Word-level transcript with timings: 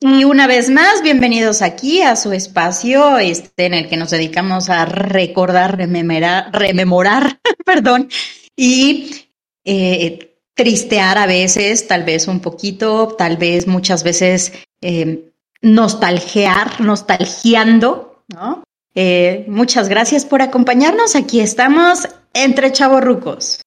Y 0.00 0.22
una 0.22 0.46
vez 0.46 0.70
más, 0.70 1.02
bienvenidos 1.02 1.60
aquí 1.60 2.02
a 2.02 2.14
su 2.14 2.32
espacio 2.32 3.18
este, 3.18 3.66
en 3.66 3.74
el 3.74 3.88
que 3.88 3.96
nos 3.96 4.10
dedicamos 4.10 4.70
a 4.70 4.84
recordar, 4.84 5.76
rememorar, 5.76 6.52
rememorar 6.52 7.40
perdón, 7.66 8.08
y 8.54 9.26
eh, 9.64 10.36
tristear 10.54 11.18
a 11.18 11.26
veces, 11.26 11.88
tal 11.88 12.04
vez 12.04 12.28
un 12.28 12.38
poquito, 12.38 13.16
tal 13.18 13.38
vez 13.38 13.66
muchas 13.66 14.04
veces 14.04 14.52
eh, 14.82 15.32
nostalgiando, 15.62 18.22
¿no? 18.28 18.62
Eh, 18.94 19.46
muchas 19.48 19.88
gracias 19.88 20.24
por 20.24 20.42
acompañarnos. 20.42 21.16
Aquí 21.16 21.40
estamos 21.40 22.08
entre 22.34 22.70
chavorrucos. 22.70 23.62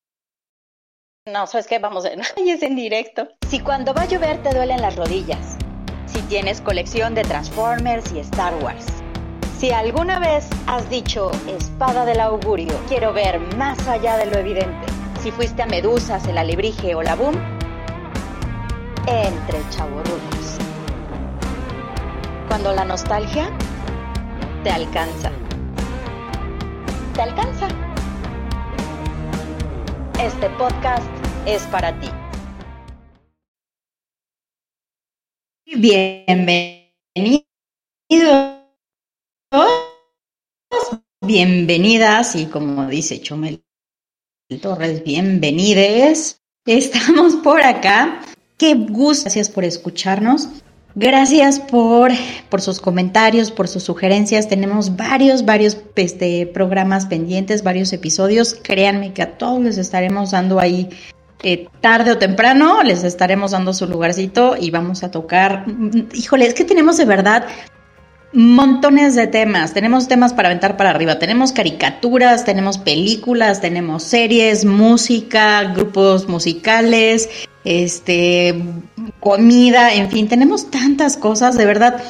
No, 1.26 1.46
¿sabes 1.46 1.68
qué? 1.68 1.80
Vamos, 1.80 2.06
a... 2.06 2.10
es 2.38 2.64
en 2.64 2.78
directo. 2.78 3.28
Si 3.50 3.60
cuando 3.60 3.94
va 3.94 4.04
a 4.04 4.08
llover 4.08 4.42
te 4.42 4.54
duelen 4.54 4.82
las 4.82 4.96
rodillas 4.96 5.58
si 6.14 6.22
tienes 6.24 6.62
colección 6.62 7.16
de 7.16 7.24
Transformers 7.24 8.12
y 8.12 8.20
Star 8.20 8.54
Wars. 8.64 8.86
Si 9.58 9.72
alguna 9.72 10.20
vez 10.20 10.48
has 10.68 10.90
dicho 10.90 11.32
espada 11.48 12.06
del 12.06 12.20
augurio, 12.20 12.74
quiero 12.88 13.14
ver 13.14 13.40
más 13.58 13.88
allá 13.88 14.18
de 14.18 14.26
lo 14.26 14.38
evidente. 14.38 14.88
Si 15.22 15.32
fuiste 15.32 15.62
a 15.62 15.68
Medusas, 15.68 16.28
el 16.28 16.38
alebrije 16.38 16.96
o 16.96 17.04
la 17.04 17.16
boom, 17.16 17.36
entre 19.08 19.60
chavorrucos. 19.70 20.58
Cuando 22.48 22.74
la 22.74 22.86
nostalgia 22.86 23.50
te 24.64 24.72
alcanza. 24.72 25.32
Te 27.14 27.22
alcanza. 27.22 27.68
Este 30.20 30.50
podcast 30.52 31.08
es 31.46 31.64
para 31.68 31.94
ti. 32.00 32.10
Bienvenidos, 35.74 36.92
bienvenidas 41.22 42.36
y 42.36 42.48
como 42.48 42.88
dice 42.88 43.22
Chomel 43.22 43.64
Torres, 44.62 45.02
bienvenides. 45.06 46.42
Estamos 46.66 47.36
por 47.38 47.62
acá. 47.62 48.22
Qué 48.58 48.74
gusto. 48.74 49.24
Gracias 49.24 49.50
por 49.50 49.64
escucharnos. 49.64 50.50
Gracias 50.94 51.62
por, 51.62 52.12
por 52.50 52.60
sus 52.60 52.82
comentarios, 52.82 53.50
por 53.50 53.70
sus 53.70 53.84
sugerencias. 53.84 54.50
Tenemos 54.50 54.98
varios, 54.98 55.46
varios 55.46 55.78
este, 55.96 56.48
programas 56.48 57.06
pendientes, 57.06 57.64
varios 57.64 57.94
episodios. 57.94 58.56
Créanme 58.62 59.14
que 59.14 59.22
a 59.22 59.38
todos 59.38 59.62
les 59.62 59.78
estaremos 59.78 60.32
dando 60.32 60.60
ahí 60.60 60.90
eh, 61.44 61.68
tarde 61.82 62.12
o 62.12 62.18
temprano 62.18 62.84
les 62.84 63.04
estaremos 63.04 63.52
dando 63.52 63.74
su 63.74 63.88
lugarcito 63.88 64.56
y 64.60 64.70
vamos 64.70 65.04
a 65.04 65.12
tocar. 65.12 65.66
Híjole, 66.14 66.46
es 66.46 66.54
que 66.54 66.66
tenemos 66.66 66.98
de 66.98 67.06
verdad 67.06 67.48
montones 68.34 69.16
de 69.16 69.28
temas. 69.28 69.74
Tenemos 69.74 70.08
temas 70.08 70.34
para 70.34 70.50
aventar 70.50 70.78
para 70.78 70.92
arriba. 70.92 71.20
Tenemos 71.20 71.52
caricaturas, 71.52 72.46
tenemos 72.46 72.78
películas, 72.78 73.60
tenemos 73.60 74.04
series, 74.04 74.66
música, 74.66 75.64
grupos 75.64 76.28
musicales, 76.30 77.30
este, 77.64 78.56
comida, 79.20 79.94
en 79.94 80.10
fin, 80.10 80.28
tenemos 80.28 80.72
tantas 80.72 81.18
cosas, 81.18 81.58
de 81.58 81.66
verdad. 81.66 82.02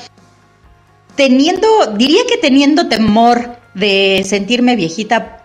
Teniendo, 1.16 1.68
diría 1.98 2.22
que 2.28 2.38
teniendo 2.38 2.88
temor 2.88 3.58
de 3.74 4.24
sentirme 4.26 4.76
viejita, 4.76 5.38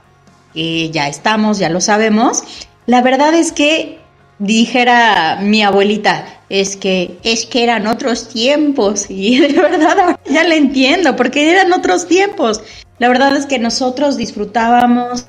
ya 0.55 1.09
estamos, 1.09 1.59
ya 1.59 1.69
lo 1.69 1.81
sabemos, 1.81 2.43
la 2.87 3.03
verdad 3.03 3.35
es 3.35 3.53
que 3.53 3.99
dijera 4.39 5.39
mi 5.41 5.63
abuelita, 5.63 6.25
es 6.49 6.77
que 6.77 7.19
es 7.23 7.47
que 7.47 7.63
eran 7.63 7.87
otros 7.87 8.29
tiempos 8.29 9.07
y 9.11 9.39
de 9.39 9.61
verdad 9.61 10.19
ya 10.27 10.45
le 10.45 10.57
entiendo 10.57 11.17
porque 11.17 11.51
eran 11.51 11.73
otros 11.73 12.07
tiempos. 12.07 12.63
La 12.99 13.09
verdad 13.09 13.37
es 13.37 13.47
que 13.47 13.59
nosotros 13.59 14.17
disfrutábamos 14.17 15.27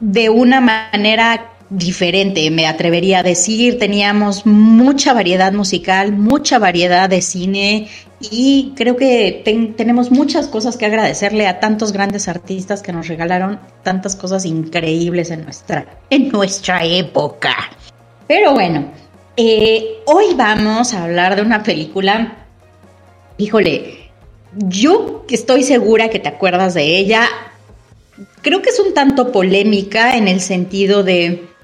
de 0.00 0.28
una 0.28 0.60
manera 0.60 1.52
diferente, 1.68 2.50
me 2.50 2.66
atrevería 2.66 3.20
a 3.20 3.22
decir, 3.22 3.78
teníamos 3.78 4.46
mucha 4.46 5.12
variedad 5.12 5.52
musical, 5.52 6.12
mucha 6.12 6.58
variedad 6.58 7.08
de 7.08 7.20
cine, 7.22 7.88
y 8.20 8.72
creo 8.76 8.96
que 8.96 9.42
tenemos 9.76 10.10
muchas 10.10 10.46
cosas 10.46 10.76
que 10.76 10.86
agradecerle 10.86 11.46
a 11.46 11.60
tantos 11.60 11.92
grandes 11.92 12.28
artistas 12.28 12.82
que 12.82 12.92
nos 12.92 13.08
regalaron 13.08 13.60
tantas 13.82 14.16
cosas 14.16 14.44
increíbles 14.44 15.30
en 15.30 15.44
nuestra, 15.44 15.86
en 16.08 16.28
nuestra 16.28 16.84
época. 16.84 17.54
Pero 18.26 18.52
bueno, 18.54 18.90
eh, 19.36 19.98
hoy 20.06 20.34
vamos 20.34 20.94
a 20.94 21.04
hablar 21.04 21.36
de 21.36 21.42
una 21.42 21.62
película, 21.62 22.46
híjole, 23.38 24.10
yo 24.54 25.26
estoy 25.28 25.62
segura 25.62 26.08
que 26.08 26.18
te 26.18 26.28
acuerdas 26.28 26.74
de 26.74 26.96
ella, 26.96 27.28
creo 28.40 28.62
que 28.62 28.70
es 28.70 28.80
un 28.80 28.94
tanto 28.94 29.32
polémica 29.32 30.16
en 30.16 30.28
el 30.28 30.40
sentido 30.40 31.02
de... 31.02 31.55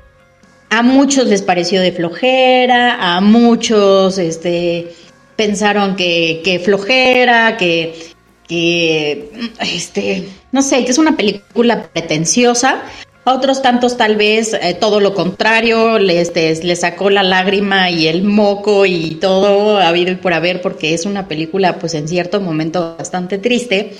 A 0.74 0.80
muchos 0.80 1.26
les 1.26 1.42
pareció 1.42 1.82
de 1.82 1.92
flojera, 1.92 3.14
a 3.14 3.20
muchos 3.20 4.16
este, 4.16 4.90
pensaron 5.36 5.96
que, 5.96 6.62
flojera, 6.64 7.58
que, 7.58 7.94
que, 8.48 9.28
este, 9.60 10.30
no 10.50 10.62
sé, 10.62 10.82
que 10.86 10.92
es 10.92 10.96
una 10.96 11.14
película 11.14 11.90
pretenciosa. 11.92 12.84
A 13.26 13.34
otros 13.34 13.60
tantos 13.60 13.98
tal 13.98 14.16
vez 14.16 14.54
eh, 14.54 14.74
todo 14.80 14.98
lo 15.00 15.12
contrario, 15.12 15.98
este, 15.98 16.54
les 16.64 16.80
sacó 16.80 17.10
la 17.10 17.22
lágrima 17.22 17.90
y 17.90 18.06
el 18.06 18.24
moco 18.24 18.86
y 18.86 19.16
todo 19.16 19.76
habido 19.76 20.10
y 20.10 20.16
por 20.16 20.32
haber 20.32 20.62
porque 20.62 20.94
es 20.94 21.04
una 21.04 21.28
película 21.28 21.78
pues 21.78 21.92
en 21.92 22.08
cierto 22.08 22.40
momento 22.40 22.96
bastante 22.96 23.36
triste, 23.36 23.92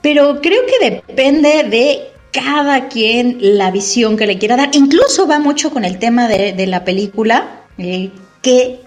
pero 0.00 0.40
creo 0.40 0.62
que 0.64 0.90
depende 0.90 1.64
de 1.64 2.15
cada 2.36 2.88
quien 2.88 3.38
la 3.40 3.70
visión 3.70 4.18
que 4.18 4.26
le 4.26 4.36
quiera 4.36 4.56
dar. 4.56 4.68
Incluso 4.74 5.26
va 5.26 5.38
mucho 5.38 5.70
con 5.70 5.86
el 5.86 5.98
tema 5.98 6.28
de, 6.28 6.66
la 6.66 6.84
película, 6.84 7.62
eh, 7.78 8.10
que 8.42 8.80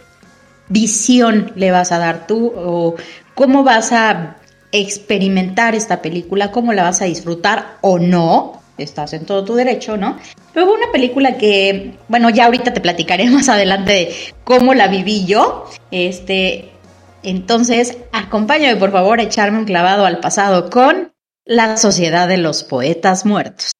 visión 0.67 1.51
le 1.55 1.71
vas 1.71 1.91
a 1.91 1.97
dar 1.97 2.27
tú 2.27 2.53
o 2.55 2.95
cómo 3.33 3.63
vas 3.63 3.91
a 3.91 4.37
experimentar 4.71 5.73
esta 5.73 5.99
película, 5.99 6.51
cómo 6.51 6.73
la 6.73 6.83
vas 6.83 7.01
a 7.01 7.05
disfrutar 7.05 7.77
o 7.81 7.97
no. 7.97 8.61
Estás 8.77 9.13
en 9.13 9.25
todo 9.25 9.43
tu 9.43 9.55
derecho, 9.55 9.97
¿no? 9.97 10.17
Luego 10.53 10.73
una 10.73 10.91
película 10.91 11.37
que, 11.37 11.95
bueno, 12.07 12.29
ya 12.29 12.45
ahorita 12.45 12.71
te 12.71 12.81
platicaré 12.81 13.29
más 13.31 13.49
adelante 13.49 13.91
de 13.91 14.15
cómo 14.43 14.75
la 14.75 14.87
viví 14.87 15.25
yo. 15.25 15.65
Este, 15.89 16.69
entonces, 17.23 17.97
acompáñame 18.11 18.75
por 18.75 18.91
favor 18.91 19.19
a 19.19 19.23
echarme 19.23 19.57
un 19.57 19.65
clavado 19.65 20.05
al 20.05 20.19
pasado 20.19 20.69
con 20.69 21.11
La 21.51 21.77
Sociedad 21.77 22.27
de 22.27 22.37
los 22.37 22.63
Poetas 22.63 23.25
Muertos. 23.25 23.71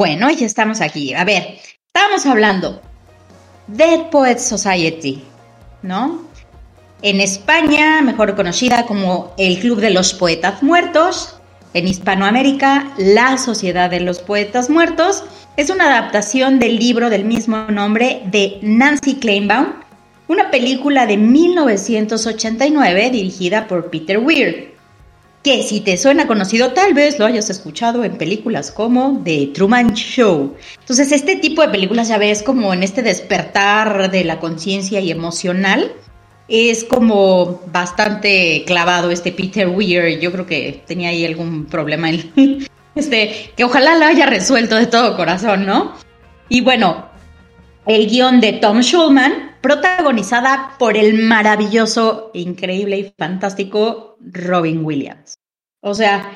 Bueno, 0.00 0.30
ya 0.30 0.46
estamos 0.46 0.80
aquí. 0.80 1.12
A 1.12 1.24
ver, 1.26 1.58
estábamos 1.88 2.24
hablando 2.24 2.80
Dead 3.66 4.08
Poets 4.08 4.42
Society, 4.42 5.22
¿no? 5.82 6.22
En 7.02 7.20
España, 7.20 8.00
mejor 8.00 8.34
conocida 8.34 8.86
como 8.86 9.34
el 9.36 9.58
Club 9.58 9.78
de 9.78 9.90
los 9.90 10.14
Poetas 10.14 10.62
Muertos. 10.62 11.36
En 11.74 11.86
Hispanoamérica, 11.86 12.94
la 12.96 13.36
Sociedad 13.36 13.90
de 13.90 14.00
los 14.00 14.20
Poetas 14.20 14.70
Muertos. 14.70 15.22
Es 15.58 15.68
una 15.68 15.88
adaptación 15.88 16.58
del 16.58 16.78
libro 16.78 17.10
del 17.10 17.26
mismo 17.26 17.66
nombre 17.68 18.22
de 18.24 18.58
Nancy 18.62 19.16
Kleinbaum, 19.16 19.74
una 20.28 20.50
película 20.50 21.04
de 21.04 21.18
1989 21.18 23.10
dirigida 23.10 23.68
por 23.68 23.90
Peter 23.90 24.18
Weir 24.18 24.79
que 25.42 25.62
si 25.62 25.80
te 25.80 25.96
suena 25.96 26.26
conocido 26.26 26.72
tal 26.72 26.92
vez 26.92 27.18
lo 27.18 27.24
hayas 27.24 27.48
escuchado 27.48 28.04
en 28.04 28.18
películas 28.18 28.70
como 28.70 29.20
The 29.24 29.50
Truman 29.54 29.94
Show. 29.94 30.54
Entonces 30.80 31.12
este 31.12 31.36
tipo 31.36 31.62
de 31.62 31.68
películas 31.68 32.08
ya 32.08 32.18
ves 32.18 32.42
como 32.42 32.74
en 32.74 32.82
este 32.82 33.02
despertar 33.02 34.10
de 34.10 34.24
la 34.24 34.38
conciencia 34.38 35.00
y 35.00 35.10
emocional. 35.10 35.92
Es 36.48 36.84
como 36.84 37.62
bastante 37.72 38.64
clavado 38.66 39.10
este 39.10 39.32
Peter 39.32 39.68
Weir. 39.68 40.18
Yo 40.18 40.32
creo 40.32 40.46
que 40.46 40.82
tenía 40.86 41.10
ahí 41.10 41.24
algún 41.24 41.66
problema. 41.66 42.10
En, 42.10 42.66
este, 42.94 43.52
que 43.56 43.64
ojalá 43.64 43.96
lo 43.96 44.04
haya 44.04 44.26
resuelto 44.26 44.76
de 44.76 44.86
todo 44.86 45.16
corazón, 45.16 45.64
¿no? 45.64 45.94
Y 46.48 46.60
bueno, 46.60 47.06
el 47.86 48.08
guion 48.08 48.40
de 48.40 48.54
Tom 48.54 48.80
Schulman, 48.80 49.49
protagonizada 49.60 50.74
por 50.78 50.96
el 50.96 51.22
maravilloso, 51.22 52.30
increíble 52.34 52.98
y 52.98 53.14
fantástico 53.16 54.16
Robin 54.20 54.84
Williams. 54.84 55.34
O 55.82 55.94
sea, 55.94 56.30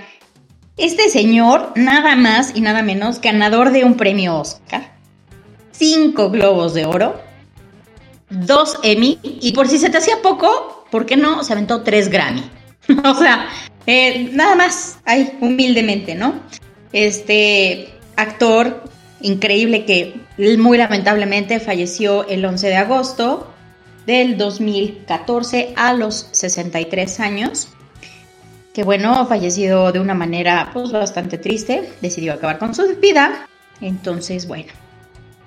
este 0.76 1.08
señor, 1.08 1.72
nada 1.76 2.16
más 2.16 2.54
y 2.54 2.60
nada 2.60 2.82
menos, 2.82 3.20
ganador 3.20 3.70
de 3.70 3.84
un 3.84 3.96
premio 3.96 4.38
Oscar, 4.38 4.94
cinco 5.70 6.30
globos 6.30 6.74
de 6.74 6.84
oro, 6.84 7.20
dos 8.30 8.78
Emmy, 8.82 9.18
y 9.22 9.52
por 9.52 9.68
si 9.68 9.78
se 9.78 9.90
te 9.90 9.98
hacía 9.98 10.22
poco, 10.22 10.86
¿por 10.90 11.06
qué 11.06 11.16
no? 11.16 11.44
Se 11.44 11.52
aventó 11.52 11.82
tres 11.82 12.08
Grammy. 12.08 12.42
o 13.04 13.14
sea, 13.14 13.48
eh, 13.86 14.30
nada 14.32 14.54
más, 14.54 14.98
ahí, 15.04 15.36
humildemente, 15.40 16.14
¿no? 16.14 16.40
Este 16.92 17.94
actor 18.16 18.84
increíble 19.20 19.84
que 19.84 20.14
muy 20.36 20.78
lamentablemente 20.78 21.60
falleció 21.60 22.26
el 22.26 22.44
11 22.44 22.66
de 22.68 22.76
agosto 22.76 23.50
del 24.06 24.36
2014 24.36 25.74
a 25.76 25.92
los 25.92 26.28
63 26.32 27.20
años. 27.20 27.68
Que 28.72 28.82
bueno, 28.82 29.26
fallecido 29.26 29.92
de 29.92 30.00
una 30.00 30.14
manera 30.14 30.70
pues, 30.72 30.90
bastante 30.90 31.38
triste, 31.38 31.92
decidió 32.00 32.34
acabar 32.34 32.58
con 32.58 32.74
su 32.74 32.82
vida. 32.96 33.46
Entonces, 33.80 34.48
bueno. 34.48 34.72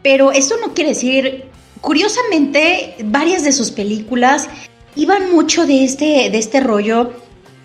Pero 0.01 0.31
eso 0.31 0.55
no 0.65 0.73
quiere 0.73 0.91
decir, 0.91 1.45
curiosamente, 1.81 2.95
varias 3.03 3.43
de 3.43 3.51
sus 3.51 3.71
películas 3.71 4.47
iban 4.95 5.31
mucho 5.31 5.65
de 5.65 5.83
este, 5.83 6.29
de 6.29 6.37
este 6.37 6.61
rollo 6.61 7.11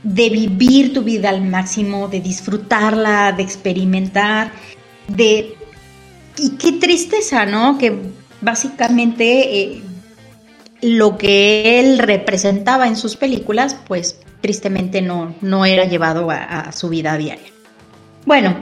de 0.02 0.28
vivir 0.30 0.92
tu 0.92 1.02
vida 1.02 1.28
al 1.28 1.42
máximo, 1.42 2.08
de 2.08 2.20
disfrutarla, 2.20 3.32
de 3.32 3.44
experimentar, 3.44 4.50
de 5.06 5.54
y 6.36 6.50
qué 6.50 6.72
tristeza, 6.72 7.46
¿no? 7.46 7.78
Que 7.78 7.96
básicamente 8.40 9.60
eh, 9.60 9.82
lo 10.82 11.16
que 11.16 11.80
él 11.80 11.98
representaba 11.98 12.88
en 12.88 12.96
sus 12.96 13.16
películas, 13.16 13.76
pues 13.86 14.18
tristemente 14.40 15.00
no, 15.00 15.34
no 15.40 15.64
era 15.64 15.84
llevado 15.84 16.30
a, 16.30 16.72
su 16.72 16.88
vida 16.88 17.16
diaria. 17.16 17.46
Bueno, 18.26 18.56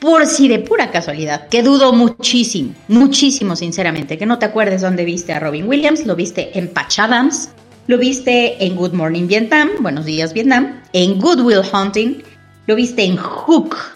por 0.00 0.26
si 0.26 0.48
de 0.48 0.60
pura 0.60 0.90
casualidad, 0.90 1.48
que 1.48 1.62
dudo 1.62 1.92
muchísimo, 1.92 2.74
muchísimo 2.88 3.56
sinceramente, 3.56 4.18
que 4.18 4.26
no 4.26 4.38
te 4.38 4.46
acuerdes 4.46 4.82
dónde 4.82 5.04
viste 5.04 5.32
a 5.32 5.40
Robin 5.40 5.66
Williams, 5.66 6.06
lo 6.06 6.14
viste 6.14 6.56
en 6.58 6.68
Patch 6.68 7.00
Adams, 7.00 7.50
lo 7.88 7.98
viste 7.98 8.64
en 8.64 8.76
Good 8.76 8.92
Morning 8.92 9.26
Vietnam, 9.26 9.70
Buenos 9.80 10.04
Días 10.04 10.32
Vietnam, 10.32 10.80
en 10.92 11.18
Good 11.18 11.40
Will 11.40 11.62
Hunting, 11.72 12.22
lo 12.66 12.76
viste 12.76 13.04
en 13.04 13.16
Hook, 13.16 13.95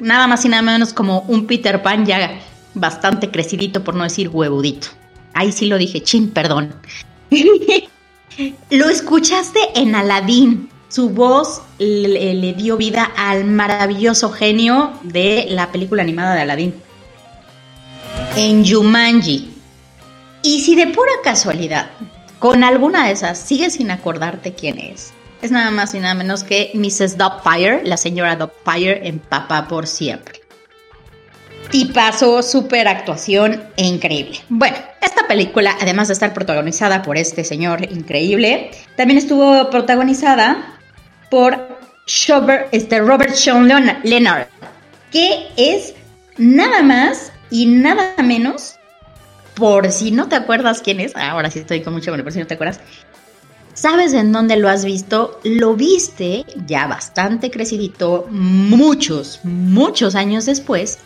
nada 0.00 0.26
más 0.26 0.44
y 0.44 0.48
nada 0.48 0.62
menos 0.62 0.92
como 0.92 1.20
un 1.28 1.46
Peter 1.46 1.82
Pan 1.82 2.06
ya 2.06 2.40
bastante 2.74 3.30
crecidito, 3.30 3.84
por 3.84 3.94
no 3.94 4.04
decir 4.04 4.28
huevudito. 4.28 4.88
Ahí 5.34 5.52
sí 5.52 5.66
lo 5.66 5.78
dije, 5.78 6.02
chin, 6.02 6.30
perdón. 6.30 6.74
lo 8.70 8.88
escuchaste 8.88 9.60
en 9.74 9.94
Aladdin. 9.94 10.68
Su 10.88 11.10
voz 11.10 11.62
le, 11.78 12.52
dio 12.54 12.76
vida 12.76 13.12
al 13.16 13.44
maravilloso 13.44 14.30
genio 14.30 14.92
de 15.04 15.46
la 15.48 15.70
película 15.70 16.02
animada 16.02 16.34
de 16.34 16.40
Aladdin. 16.40 16.74
En 18.36 18.66
Jumanji. 18.66 19.54
Y 20.42 20.60
si 20.62 20.74
de 20.74 20.88
pura 20.88 21.12
casualidad, 21.22 21.90
con 22.40 22.64
alguna 22.64 23.06
de 23.06 23.12
esas 23.12 23.38
sigues 23.38 23.74
sin 23.74 23.90
acordarte 23.90 24.54
quién 24.54 24.78
es, 24.78 25.12
es 25.42 25.50
nada 25.50 25.70
más 25.70 25.94
y 25.94 26.00
nada 26.00 26.14
menos 26.14 26.44
que 26.44 26.70
Mrs. 26.74 27.16
Doubtfire, 27.16 27.82
la 27.84 27.96
señora 27.96 28.36
Doubtfire 28.36 29.06
en 29.06 29.18
Papá 29.18 29.68
por 29.68 29.86
siempre. 29.86 30.40
Y 31.72 31.86
pasó 31.86 32.42
súper 32.42 32.88
actuación 32.88 33.62
e 33.76 33.86
increíble. 33.86 34.40
Bueno, 34.48 34.76
esta 35.00 35.26
película, 35.28 35.76
además 35.80 36.08
de 36.08 36.14
estar 36.14 36.34
protagonizada 36.34 37.02
por 37.02 37.16
este 37.16 37.44
señor 37.44 37.84
increíble, 37.84 38.70
también 38.96 39.18
estuvo 39.18 39.70
protagonizada 39.70 40.78
por 41.30 41.78
este 42.72 42.98
Robert 42.98 43.34
Sean 43.34 43.68
Leonard, 43.68 44.48
que 45.12 45.46
es 45.56 45.94
nada 46.36 46.82
más 46.82 47.32
y 47.50 47.66
nada 47.66 48.14
menos, 48.22 48.76
por 49.54 49.92
si 49.92 50.10
no 50.10 50.28
te 50.28 50.34
acuerdas 50.34 50.80
quién 50.82 50.98
es, 50.98 51.14
ahora 51.14 51.50
sí 51.50 51.60
estoy 51.60 51.82
con 51.82 51.92
mucho 51.92 52.10
bueno, 52.10 52.24
por 52.24 52.32
si 52.32 52.40
no 52.40 52.46
te 52.48 52.54
acuerdas, 52.54 52.80
¿Sabes 53.74 54.12
en 54.12 54.32
dónde 54.32 54.56
lo 54.56 54.68
has 54.68 54.84
visto? 54.84 55.40
Lo 55.44 55.74
viste 55.74 56.44
ya 56.66 56.86
bastante 56.86 57.50
crecidito, 57.50 58.26
muchos, 58.30 59.40
muchos 59.44 60.14
años 60.14 60.46
después, 60.46 60.98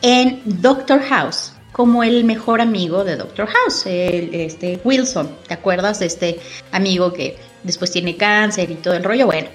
en 0.00 0.42
Doctor 0.44 1.00
House, 1.02 1.52
como 1.70 2.02
el 2.02 2.24
mejor 2.24 2.60
amigo 2.60 3.04
de 3.04 3.16
Doctor 3.16 3.46
House, 3.46 3.84
este 3.86 4.80
Wilson. 4.84 5.30
¿Te 5.46 5.54
acuerdas 5.54 6.00
de 6.00 6.06
este 6.06 6.40
amigo 6.72 7.12
que 7.12 7.36
después 7.62 7.90
tiene 7.90 8.16
cáncer 8.16 8.70
y 8.70 8.74
todo 8.74 8.94
el 8.94 9.04
rollo? 9.04 9.26
Bueno, 9.26 9.48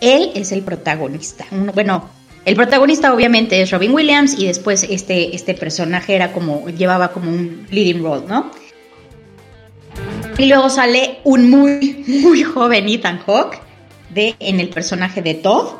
él 0.00 0.32
es 0.34 0.50
el 0.50 0.62
protagonista. 0.62 1.46
Bueno, 1.74 2.10
el 2.44 2.56
protagonista 2.56 3.14
obviamente 3.14 3.62
es 3.62 3.70
Robin 3.70 3.92
Williams 3.92 4.34
y 4.36 4.46
después 4.46 4.82
este, 4.82 5.36
este 5.36 5.54
personaje 5.54 6.14
era 6.14 6.32
como, 6.32 6.68
llevaba 6.68 7.12
como 7.12 7.30
un 7.30 7.66
leading 7.70 8.02
role, 8.02 8.24
¿no? 8.26 8.50
Y 10.38 10.46
luego 10.46 10.70
sale 10.70 11.20
un 11.24 11.50
muy, 11.50 12.04
muy 12.06 12.42
joven 12.42 12.88
Ethan 12.88 13.18
Hawke 13.26 13.60
de, 14.10 14.34
en 14.38 14.60
el 14.60 14.68
personaje 14.68 15.22
de 15.22 15.34
Todd, 15.34 15.74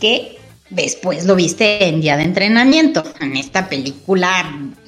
que 0.00 0.38
después 0.70 1.26
lo 1.26 1.36
viste 1.36 1.88
en 1.88 2.00
Día 2.00 2.16
de 2.16 2.24
Entrenamiento, 2.24 3.02
en 3.20 3.36
esta 3.36 3.68
película 3.68 4.30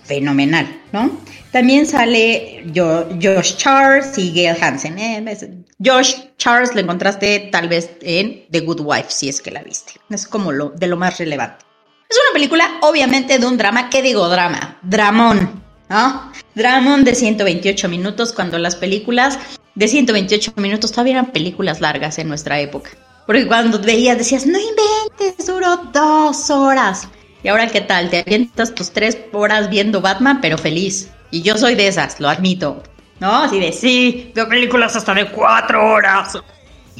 fenomenal, 0.04 0.80
¿no? 0.92 1.10
También 1.50 1.86
sale 1.86 2.64
Josh 2.74 3.56
Charles 3.56 4.16
y 4.16 4.32
Gail 4.32 4.56
Hansen. 4.60 4.98
¿eh? 4.98 5.64
Josh 5.84 6.14
Charles 6.38 6.74
lo 6.74 6.80
encontraste 6.80 7.50
tal 7.52 7.68
vez 7.68 7.90
en 8.00 8.46
The 8.50 8.60
Good 8.60 8.80
Wife, 8.80 9.10
si 9.10 9.28
es 9.28 9.42
que 9.42 9.50
la 9.50 9.62
viste. 9.62 9.92
Es 10.08 10.26
como 10.26 10.50
lo, 10.50 10.70
de 10.70 10.86
lo 10.86 10.96
más 10.96 11.18
relevante. 11.18 11.64
Es 12.08 12.18
una 12.26 12.32
película, 12.32 12.78
obviamente, 12.80 13.38
de 13.38 13.46
un 13.46 13.58
drama. 13.58 13.90
¿Qué 13.90 14.00
digo 14.00 14.28
drama? 14.28 14.78
Dramón. 14.82 15.62
¿no? 15.90 16.31
Dramón 16.54 17.04
de 17.04 17.14
128 17.14 17.88
minutos, 17.88 18.32
cuando 18.32 18.58
las 18.58 18.76
películas 18.76 19.38
de 19.74 19.88
128 19.88 20.52
minutos 20.56 20.92
todavía 20.92 21.14
eran 21.14 21.32
películas 21.32 21.80
largas 21.80 22.18
en 22.18 22.28
nuestra 22.28 22.60
época. 22.60 22.90
Porque 23.26 23.46
cuando 23.46 23.78
veías 23.78 24.18
decías, 24.18 24.46
no 24.46 24.58
inventes, 24.58 25.46
duró 25.46 25.76
dos 25.92 26.50
horas. 26.50 27.08
Y 27.42 27.48
ahora, 27.48 27.68
¿qué 27.68 27.80
tal? 27.80 28.10
Te 28.10 28.20
avientas 28.20 28.74
tus 28.74 28.90
tres 28.90 29.18
horas 29.32 29.70
viendo 29.70 30.00
Batman, 30.00 30.40
pero 30.40 30.58
feliz. 30.58 31.10
Y 31.30 31.42
yo 31.42 31.56
soy 31.56 31.74
de 31.74 31.88
esas, 31.88 32.20
lo 32.20 32.28
admito. 32.28 32.82
¿No? 33.20 33.34
Así 33.44 33.58
de, 33.58 33.72
sí, 33.72 34.32
veo 34.34 34.48
películas 34.48 34.94
hasta 34.96 35.14
de 35.14 35.30
cuatro 35.30 35.92
horas. 35.92 36.38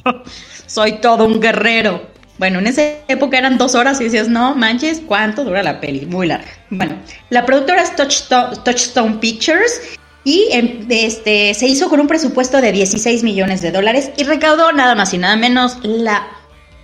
soy 0.67 0.93
todo 0.93 1.25
un 1.25 1.41
guerrero. 1.41 2.07
Bueno, 2.39 2.59
en 2.59 2.67
esa 2.67 2.83
época 3.09 3.39
eran 3.39 3.59
dos 3.59 3.75
horas 3.75 4.01
y 4.01 4.05
decías, 4.05 4.29
no 4.29 4.55
manches, 4.55 5.03
¿cuánto 5.07 5.45
dura 5.45 5.63
la 5.63 5.81
peli? 5.81 6.07
Muy 6.07 6.27
larga. 6.27 6.51
Bueno, 6.71 6.97
la 7.31 7.45
productora 7.45 7.83
es 7.83 7.95
Touchstone, 7.95 9.19
Pictures 9.19 9.81
y 10.25 10.49
em, 10.51 10.87
este, 10.89 11.53
se 11.55 11.67
hizo 11.67 11.89
con 11.89 12.01
un 12.01 12.07
presupuesto 12.07 12.61
de 12.61 12.73
16 12.73 13.23
millones 13.23 13.61
de 13.61 13.71
dólares 13.71 14.11
y 14.17 14.25
recaudó 14.25 14.73
nada 14.73 14.95
más 14.95 15.13
y 15.13 15.19
nada 15.19 15.37
menos 15.37 15.79
la 15.83 16.27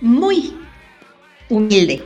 muy 0.01 0.53
humilde 1.49 2.03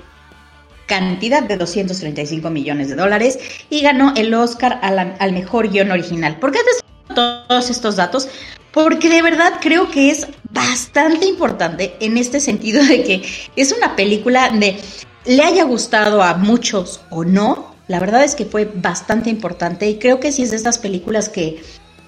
cantidad 0.85 1.43
de 1.43 1.57
235 1.57 2.49
millones 2.49 2.89
de 2.89 2.95
dólares 2.95 3.39
y 3.69 3.81
ganó 3.81 4.13
el 4.15 4.33
Oscar 4.33 4.79
al, 4.81 5.15
al 5.17 5.31
mejor 5.31 5.69
guion 5.69 5.91
original. 5.91 6.37
¿Por 6.39 6.51
qué 6.51 6.59
te 6.59 7.13
todos 7.13 7.69
estos 7.69 7.95
datos? 7.95 8.27
Porque 8.73 9.09
de 9.09 9.21
verdad 9.21 9.53
creo 9.61 9.89
que 9.89 10.09
es 10.09 10.27
bastante 10.49 11.25
importante 11.27 11.95
en 11.99 12.17
este 12.17 12.39
sentido 12.39 12.83
de 12.83 13.03
que 13.03 13.23
es 13.55 13.71
una 13.71 13.95
película 13.95 14.49
de 14.49 14.77
le 15.25 15.43
haya 15.43 15.63
gustado 15.63 16.21
a 16.21 16.33
muchos 16.33 17.01
o 17.09 17.23
no, 17.23 17.73
la 17.87 17.99
verdad 17.99 18.23
es 18.23 18.35
que 18.35 18.45
fue 18.45 18.69
bastante 18.73 19.29
importante 19.29 19.87
y 19.87 19.99
creo 19.99 20.19
que 20.19 20.31
sí 20.31 20.43
es 20.43 20.51
de 20.51 20.57
estas 20.57 20.79
películas 20.79 21.29
que, 21.29 21.61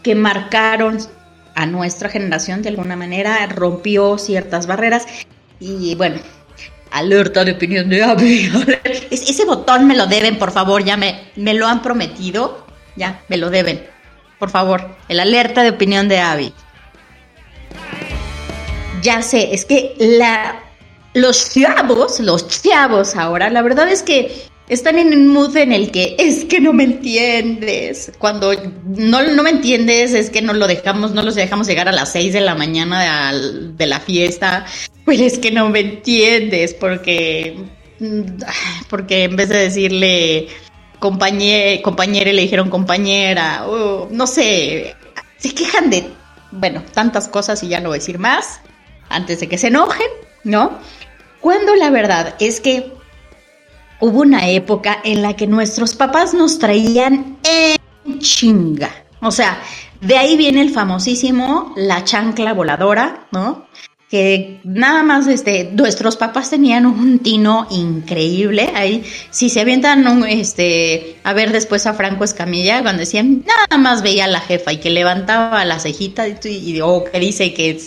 que 0.03 0.15
marcaron 0.15 0.98
a 1.53 1.65
nuestra 1.65 2.10
generación 2.10 2.62
de 2.62 2.69
alguna 2.69 2.98
manera, 2.98 3.45
rompió 3.48 4.17
ciertas 4.17 4.67
barreras 4.67 5.05
y 5.60 5.95
bueno, 5.95 6.17
alerta 6.91 7.45
de 7.45 7.53
opinión 7.53 7.89
de 7.89 8.03
Abby. 8.03 8.51
Ese 9.12 9.45
botón 9.45 9.88
me 9.88 9.95
lo 9.95 10.07
deben, 10.07 10.38
por 10.38 10.51
favor, 10.51 10.84
ya 10.84 10.98
me, 10.98 11.31
me 11.36 11.53
lo 11.53 11.67
han 11.67 11.81
prometido, 11.81 12.65
ya 12.98 13.22
me 13.29 13.38
lo 13.38 13.50
deben, 13.50 13.81
por 14.39 14.50
favor, 14.50 14.96
el 15.10 15.20
alerta 15.20 15.63
de 15.63 15.70
opinión 15.70 16.08
de 16.08 16.20
Abby. 16.20 16.54
Ya 19.01 19.22
sé, 19.22 19.54
es 19.54 19.65
que 19.65 19.96
la, 20.00 20.63
los 21.13 21.54
chavos, 21.54 22.20
los 22.20 22.62
chavos 22.62 23.15
ahora, 23.15 23.50
la 23.50 23.62
verdad 23.62 23.88
es 23.89 24.01
que 24.04 24.50
están 24.68 24.98
en 24.98 25.13
un 25.13 25.27
mood 25.27 25.56
en 25.58 25.72
el 25.72 25.92
que 25.92 26.15
es 26.18 26.46
que 26.46 26.60
no 26.60 26.74
me 26.74 26.84
entiendes. 26.84 28.12
Cuando 28.18 28.54
no, 28.86 29.22
no 29.22 29.44
me 29.44 29.51
entiendes, 29.51 30.13
es 30.13 30.30
que 30.30 30.42
no 30.42 30.54
lo 30.54 30.68
dejamos, 30.68 31.13
no 31.13 31.22
los 31.22 31.36
dejamos 31.36 31.68
llegar 31.68 31.88
a 31.88 31.92
las 31.92 32.12
6 32.12 32.34
de 32.34 32.42
la 32.42 32.56
mañana 32.56 33.32
de, 33.34 33.86
la 33.86 34.00
fiesta. 34.00 34.65
Pues 35.04 35.22
es 35.22 35.38
que 35.38 35.51
no 35.51 35.70
me 35.70 35.82
entiendes, 35.82 36.74
porque, 36.74 37.58
porque 38.89 39.24
en 39.25 39.36
vez 39.36 39.50
de 39.50 39.58
decirle 39.58 40.48
compañera, 41.00 41.82
compañera 41.82 42.32
le 42.32 42.42
dijeron 42.42 42.70
compañera, 42.70 43.66
no 44.10 44.28
sé, 44.28 44.96
se 45.38 45.54
quejan 45.54 45.90
de, 45.90 46.12
bueno, 46.52 46.84
tantas 46.94 47.28
cosas 47.28 47.62
y 47.64 47.70
ya 47.70 47.80
no 47.80 47.90
voy 47.90 47.98
a 47.98 48.00
decir 48.00 48.20
más, 48.20 48.62
antes 49.10 49.40
de 49.40 49.48
que 49.48 49.58
se 49.58 49.68
enojen, 49.68 50.08
¿no? 50.44 50.80
Cuando 51.42 51.75
la 51.75 51.90
verdad 51.90 52.36
es 52.40 52.60
que 52.60 52.92
hubo 54.00 54.22
una 54.22 54.50
época 54.50 55.00
en 55.04 55.22
la 55.22 55.36
que 55.36 55.48
nuestros 55.48 55.96
papás 55.96 56.34
nos 56.34 56.60
traían 56.60 57.38
en 57.44 58.20
chinga. 58.20 58.90
O 59.22 59.32
sea, 59.32 59.60
de 60.02 60.18
ahí 60.18 60.38
viene 60.38 60.62
el 60.62 60.72
famosísimo 60.72 61.74
la 61.75 62.04
chancla 62.04 62.54
voladora, 62.54 63.28
¿no? 63.32 63.68
Que 64.10 64.62
nada 64.64 65.04
más 65.04 65.28
este, 65.28 65.72
nuestros 65.74 66.16
papás 66.16 66.50
tenían 66.50 66.86
un 66.86 67.20
tino 67.20 67.68
increíble. 67.72 68.72
Ahí, 68.76 69.04
si 69.32 69.50
se 69.50 69.62
avientan 69.62 70.08
un, 70.08 70.26
este, 70.26 71.18
a 71.24 71.34
ver 71.34 71.52
después 71.52 71.86
a 71.88 71.94
Franco 71.94 72.24
Escamilla, 72.24 72.82
cuando 72.82 73.00
decían, 73.00 73.44
nada 73.46 73.82
más 73.82 74.04
veía 74.04 74.26
a 74.26 74.28
la 74.28 74.42
jefa 74.42 74.74
y 74.74 74.78
que 74.78 74.90
levantaba 74.92 75.66
la 75.66 75.80
cejita 75.80 76.28
y, 76.28 76.38
y 76.46 76.82
o 76.82 77.04
que 77.04 77.20
dice 77.20 77.54
que 77.54 77.82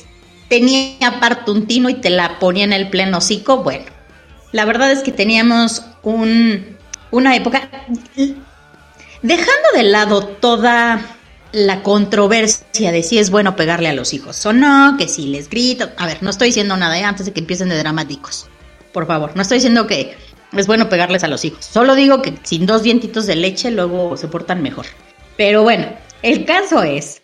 tenía 0.49 0.97
aparte 1.07 1.51
un 1.51 1.67
tino 1.67 1.89
y 1.89 1.95
te 1.95 2.11
la 2.11 2.39
ponía 2.39 2.65
en 2.65 2.73
el 2.73 2.91
pleno 2.91 3.19
hocico, 3.19 3.63
bueno 3.63 3.99
la 4.53 4.65
verdad 4.65 4.91
es 4.91 5.01
que 5.01 5.13
teníamos 5.13 5.85
un, 6.03 6.77
una 7.11 7.37
época, 7.37 7.69
dejando 9.23 9.69
de 9.75 9.83
lado 9.85 10.25
toda 10.27 11.01
la 11.53 11.83
controversia 11.83 12.93
de 12.93 13.03
si 13.03 13.19
es 13.19 13.31
bueno 13.31 13.57
pegarle 13.57 13.89
a 13.89 13.95
los 13.95 14.13
hijos 14.13 14.45
o 14.47 14.53
no, 14.53 14.97
que 14.99 15.09
si 15.09 15.27
les 15.27 15.49
grito. 15.49 15.91
A 15.97 16.07
ver, 16.07 16.23
no 16.23 16.31
estoy 16.31 16.49
diciendo 16.49 16.77
nada 16.77 16.99
¿eh? 16.99 17.05
antes 17.05 17.27
de 17.27 17.33
que 17.33 17.41
empiecen 17.41 17.69
de 17.69 17.79
dramáticos. 17.79 18.49
Por 18.93 19.07
favor, 19.07 19.33
no 19.35 19.43
estoy 19.43 19.57
diciendo 19.59 19.87
que 19.87 20.17
es 20.53 20.67
bueno 20.67 20.89
pegarles 20.89 21.25
a 21.25 21.29
los 21.29 21.45
hijos. 21.45 21.65
Solo 21.65 21.95
digo 21.95 22.23
que 22.23 22.35
sin 22.43 22.67
dos 22.67 22.83
dientitos 22.83 23.27
de 23.27 23.37
leche 23.37 23.71
luego 23.71 24.17
se 24.17 24.29
portan 24.29 24.63
mejor. 24.63 24.87
Pero 25.37 25.63
bueno, 25.63 25.87
el 26.23 26.45
caso 26.45 26.83
es 26.83 27.23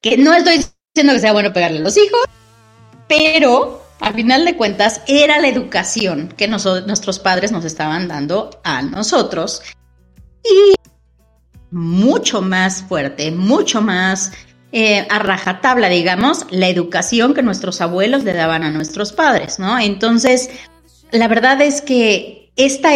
que 0.00 0.16
no 0.16 0.34
estoy 0.34 0.64
diciendo 0.94 1.12
que 1.12 1.20
sea 1.20 1.32
bueno 1.32 1.52
pegarle 1.52 1.78
a 1.78 1.82
los 1.82 1.96
hijos, 1.96 2.20
pero 3.08 3.82
al 4.00 4.14
final 4.14 4.44
de 4.44 4.56
cuentas, 4.56 5.02
era 5.06 5.38
la 5.38 5.48
educación 5.48 6.32
que 6.36 6.48
nuestros 6.48 7.18
padres 7.18 7.50
nos 7.50 7.64
estaban 7.64 8.08
dando 8.08 8.50
a 8.62 8.82
nosotros. 8.82 9.62
Y 10.44 10.74
mucho 11.70 12.42
más 12.42 12.82
fuerte, 12.82 13.30
mucho 13.30 13.80
más 13.82 14.32
eh, 14.72 15.06
a 15.08 15.18
rajatabla, 15.18 15.88
digamos, 15.88 16.46
la 16.50 16.68
educación 16.68 17.34
que 17.34 17.42
nuestros 17.42 17.80
abuelos 17.80 18.24
le 18.24 18.34
daban 18.34 18.64
a 18.64 18.70
nuestros 18.70 19.12
padres, 19.12 19.58
¿no? 19.58 19.78
Entonces, 19.78 20.50
la 21.10 21.26
verdad 21.28 21.60
es 21.62 21.80
que 21.80 22.50
esta, 22.56 22.90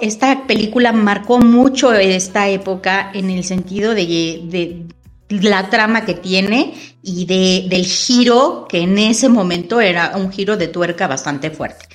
esta 0.00 0.46
película 0.46 0.92
marcó 0.92 1.38
mucho 1.38 1.92
esta 1.92 2.48
época 2.48 3.10
en 3.12 3.30
el 3.30 3.44
sentido 3.44 3.94
de, 3.94 4.86
la 5.28 5.68
trama 5.68 6.06
que 6.06 6.14
tiene 6.14 6.72
y 7.02 7.26
de, 7.26 7.66
del 7.68 7.84
giro 7.84 8.66
que 8.68 8.80
en 8.80 8.96
ese 8.96 9.28
momento 9.28 9.80
era 9.80 10.16
un 10.16 10.32
giro 10.32 10.56
de 10.56 10.68
tuerca 10.68 11.06
bastante 11.06 11.50
fuerte. 11.50 11.86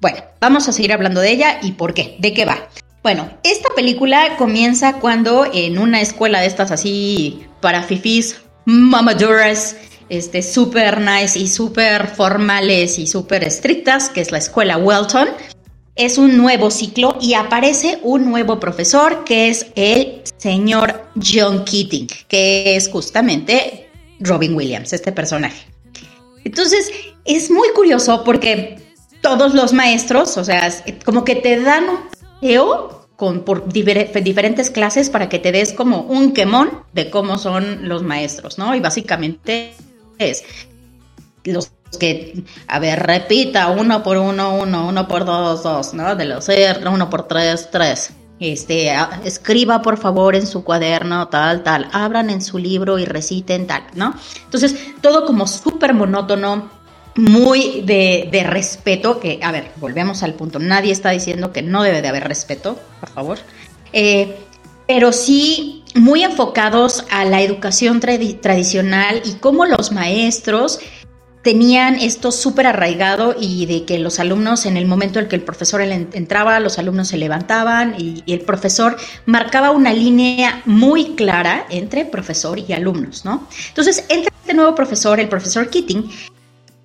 Bueno, 0.00 0.18
vamos 0.40 0.66
a 0.68 0.72
seguir 0.72 0.92
hablando 0.94 1.20
de 1.20 1.32
ella 1.32 1.58
y 1.60 1.72
por 1.72 1.92
qué, 1.92 2.16
de 2.18 2.32
qué 2.32 2.46
va. 2.46 2.68
Bueno, 3.02 3.30
esta 3.44 3.70
película 3.74 4.36
comienza 4.36 4.94
cuando 4.94 5.46
en 5.50 5.78
una 5.78 6.02
escuela 6.02 6.40
de 6.40 6.46
estas 6.46 6.70
así 6.70 7.46
para 7.62 7.82
fifis, 7.82 8.42
mamaduras, 8.66 9.76
este, 10.10 10.42
super 10.42 11.00
nice 11.00 11.38
y 11.38 11.48
súper 11.48 12.08
formales 12.08 12.98
y 12.98 13.06
súper 13.06 13.44
estrictas, 13.44 14.10
que 14.10 14.20
es 14.20 14.32
la 14.32 14.38
escuela 14.38 14.76
Welton, 14.76 15.28
es 15.96 16.18
un 16.18 16.36
nuevo 16.36 16.70
ciclo 16.70 17.16
y 17.22 17.34
aparece 17.34 18.00
un 18.02 18.30
nuevo 18.30 18.60
profesor 18.60 19.24
que 19.24 19.48
es 19.48 19.66
el 19.76 20.22
señor 20.36 21.08
John 21.16 21.64
Keating, 21.64 22.06
que 22.28 22.76
es 22.76 22.88
justamente 22.88 23.88
Robin 24.20 24.54
Williams, 24.54 24.92
este 24.92 25.12
personaje. 25.12 25.66
Entonces, 26.44 26.90
es 27.24 27.50
muy 27.50 27.68
curioso 27.70 28.24
porque 28.24 28.78
todos 29.22 29.54
los 29.54 29.72
maestros, 29.72 30.36
o 30.36 30.44
sea, 30.44 30.70
como 31.04 31.24
que 31.24 31.36
te 31.36 31.60
dan 31.60 31.84
un 31.88 32.19
paseo 32.40 33.08
con, 33.16 33.40
por 33.40 33.70
diferentes 33.70 34.70
clases 34.70 35.10
para 35.10 35.28
que 35.28 35.38
te 35.38 35.52
des 35.52 35.72
como 35.72 36.02
un 36.02 36.32
quemón 36.32 36.70
de 36.92 37.10
cómo 37.10 37.38
son 37.38 37.88
los 37.88 38.02
maestros, 38.02 38.58
¿no? 38.58 38.74
Y 38.74 38.80
básicamente 38.80 39.74
es 40.18 40.44
los 41.44 41.70
que, 41.98 42.44
a 42.66 42.78
ver, 42.78 43.00
repita, 43.02 43.68
uno 43.68 44.02
por 44.02 44.16
uno, 44.16 44.54
uno, 44.54 44.88
uno 44.88 45.08
por 45.08 45.24
dos, 45.24 45.62
dos, 45.62 45.92
¿no? 45.92 46.16
De 46.16 46.24
los 46.24 46.48
R, 46.48 46.88
uno 46.88 47.10
por 47.10 47.28
tres, 47.28 47.68
tres 47.70 48.12
este, 48.40 48.90
escriba 49.24 49.82
por 49.82 49.98
favor 49.98 50.34
en 50.34 50.46
su 50.46 50.64
cuaderno, 50.64 51.28
tal, 51.28 51.62
tal, 51.62 51.88
abran 51.92 52.30
en 52.30 52.40
su 52.40 52.56
libro 52.58 52.98
y 52.98 53.04
reciten 53.04 53.66
tal, 53.66 53.82
¿no? 53.94 54.14
Entonces, 54.44 54.94
todo 55.02 55.26
como 55.26 55.46
súper 55.46 55.92
monótono, 55.92 56.70
muy 57.20 57.82
de, 57.82 58.44
respeto, 58.46 59.20
que, 59.20 59.38
a 59.42 59.52
ver, 59.52 59.70
volvemos 59.76 60.22
al 60.22 60.34
punto, 60.34 60.58
nadie 60.58 60.92
está 60.92 61.10
diciendo 61.10 61.52
que 61.52 61.62
no 61.62 61.82
debe 61.82 62.02
de 62.02 62.08
haber 62.08 62.26
respeto, 62.26 62.78
por 63.00 63.10
favor, 63.10 63.38
eh, 63.92 64.36
pero 64.86 65.12
sí 65.12 65.84
muy 65.94 66.22
enfocados 66.22 67.04
a 67.10 67.24
la 67.24 67.42
educación 67.42 68.00
tradicional 68.00 69.22
y 69.24 69.34
cómo 69.34 69.66
los 69.66 69.92
maestros 69.92 70.80
tenían 71.42 71.94
esto 71.96 72.32
súper 72.32 72.66
arraigado 72.66 73.34
y 73.38 73.66
de 73.66 73.84
que 73.84 73.98
los 73.98 74.20
alumnos 74.20 74.66
en 74.66 74.76
el 74.76 74.86
momento 74.86 75.18
en 75.18 75.28
que 75.28 75.36
el 75.36 75.42
profesor 75.42 75.80
entraba, 75.80 76.60
los 76.60 76.78
alumnos 76.78 77.08
se 77.08 77.16
levantaban 77.16 77.94
y, 77.98 78.22
el 78.26 78.40
profesor 78.40 78.96
marcaba 79.26 79.70
una 79.70 79.92
línea 79.92 80.62
muy 80.66 81.14
clara 81.14 81.66
entre 81.70 82.04
profesor 82.04 82.58
y 82.58 82.72
alumnos, 82.72 83.24
¿no? 83.24 83.48
Entonces 83.68 84.04
entra 84.08 84.32
este 84.40 84.54
nuevo 84.54 84.74
profesor, 84.74 85.18
el 85.18 85.28
profesor 85.28 85.68
Keating, 85.70 86.10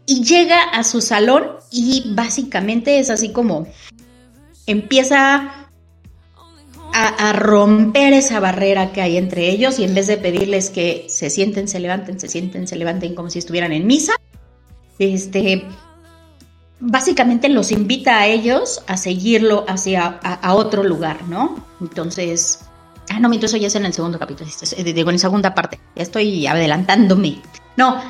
y 0.06 0.24
llega 0.24 0.64
a 0.64 0.84
su 0.84 1.02
salón 1.02 1.44
y 1.72 2.14
básicamente 2.14 3.00
es 3.00 3.10
así 3.10 3.32
como 3.32 3.68
empieza 4.68 5.66
a, 6.98 7.34
romper 7.34 8.14
esa 8.14 8.40
barrera 8.40 8.94
que 8.94 9.02
hay 9.02 9.18
entre 9.18 9.50
ellos 9.50 9.80
y 9.80 9.84
en 9.84 9.94
vez 9.94 10.08
de 10.08 10.18
pedirles 10.18 10.70
que 10.70 11.06
se 11.10 11.30
sienten, 11.30 11.68
se 11.68 11.80
levanten, 11.80 12.20
se 12.20 12.30
sienten, 12.30 12.68
se 12.70 12.78
levanten 12.78 13.16
como 13.16 13.30
si 13.30 13.40
estuvieran 13.40 13.74
en 13.74 13.86
misa, 13.86 14.14
este, 14.98 15.66
básicamente 16.80 17.50
los 17.50 17.72
invita 17.72 18.20
a 18.20 18.28
ellos 18.28 18.82
a 18.88 18.96
seguirlo 18.96 19.66
hacia 19.68 20.06
a, 20.06 20.54
otro 20.54 20.84
lugar, 20.84 21.28
¿no? 21.28 21.66
Entonces, 21.82 22.62
ah, 23.10 23.20
no, 23.20 23.34
entonces 23.34 23.60
ya 23.60 23.68
es 23.68 23.76
en 23.76 23.86
el 23.86 23.94
segundo 23.94 24.18
capítulo, 24.18 24.50
digo 24.78 25.10
en 25.10 25.16
la 25.16 25.20
segunda 25.20 25.54
parte, 25.54 25.80
ya 25.98 26.04
estoy 26.04 26.48
adelantándome. 26.48 27.42
No, 27.76 28.02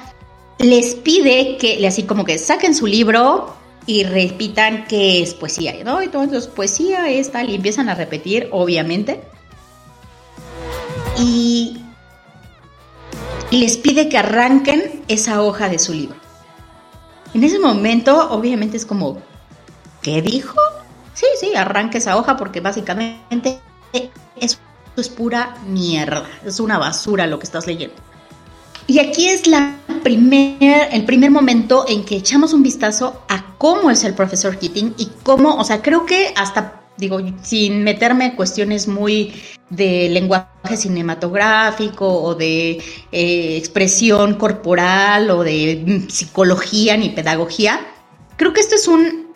les 0.59 0.95
pide 0.95 1.57
que, 1.57 1.85
así 1.87 2.03
como 2.03 2.25
que 2.25 2.37
saquen 2.37 2.73
su 2.73 2.87
libro 2.87 3.55
y 3.85 4.03
repitan 4.03 4.85
que 4.87 5.21
es 5.21 5.33
poesía, 5.33 5.75
¿no? 5.83 6.01
Entonces, 6.01 6.47
poesía 6.47 7.09
es 7.09 7.31
tal, 7.31 7.49
y 7.49 7.55
empiezan 7.55 7.89
a 7.89 7.95
repetir, 7.95 8.49
obviamente. 8.51 9.21
Y 11.19 11.81
les 13.51 13.77
pide 13.77 14.09
que 14.09 14.17
arranquen 14.17 15.03
esa 15.07 15.41
hoja 15.41 15.69
de 15.69 15.79
su 15.79 15.93
libro. 15.93 16.17
En 17.33 17.43
ese 17.43 17.59
momento, 17.59 18.29
obviamente 18.31 18.77
es 18.77 18.85
como, 18.85 19.21
¿qué 20.01 20.21
dijo? 20.21 20.59
Sí, 21.13 21.25
sí, 21.39 21.55
arranque 21.55 21.99
esa 21.99 22.17
hoja 22.17 22.37
porque 22.37 22.59
básicamente 22.59 23.59
eso 24.35 24.57
es 24.97 25.09
pura 25.09 25.55
mierda, 25.67 26.29
es 26.45 26.59
una 26.59 26.77
basura 26.77 27.27
lo 27.27 27.39
que 27.39 27.45
estás 27.45 27.67
leyendo. 27.67 27.95
Y 28.87 28.99
aquí 28.99 29.27
es 29.27 29.47
la 29.47 29.79
el 30.05 31.05
primer 31.05 31.31
momento 31.31 31.85
en 31.87 32.05
que 32.05 32.17
echamos 32.17 32.53
un 32.53 32.61
vistazo 32.61 33.23
a 33.27 33.55
cómo 33.57 33.89
es 33.89 34.03
el 34.03 34.13
profesor 34.13 34.57
Keating 34.59 34.93
y 34.97 35.09
cómo, 35.23 35.55
o 35.55 35.63
sea, 35.63 35.81
creo 35.81 36.05
que 36.05 36.31
hasta, 36.35 36.83
digo, 36.97 37.19
sin 37.41 37.83
meterme 37.83 38.25
en 38.25 38.35
cuestiones 38.35 38.87
muy 38.87 39.33
de 39.71 40.09
lenguaje 40.09 40.77
cinematográfico 40.77 42.07
o 42.07 42.35
de 42.35 42.83
eh, 43.11 43.57
expresión 43.57 44.35
corporal 44.35 45.31
o 45.31 45.43
de 45.43 46.05
psicología 46.07 46.95
ni 46.97 47.09
pedagogía, 47.09 47.79
creo 48.37 48.53
que 48.53 48.61
esto 48.61 48.75
es 48.75 48.87
un, 48.87 49.33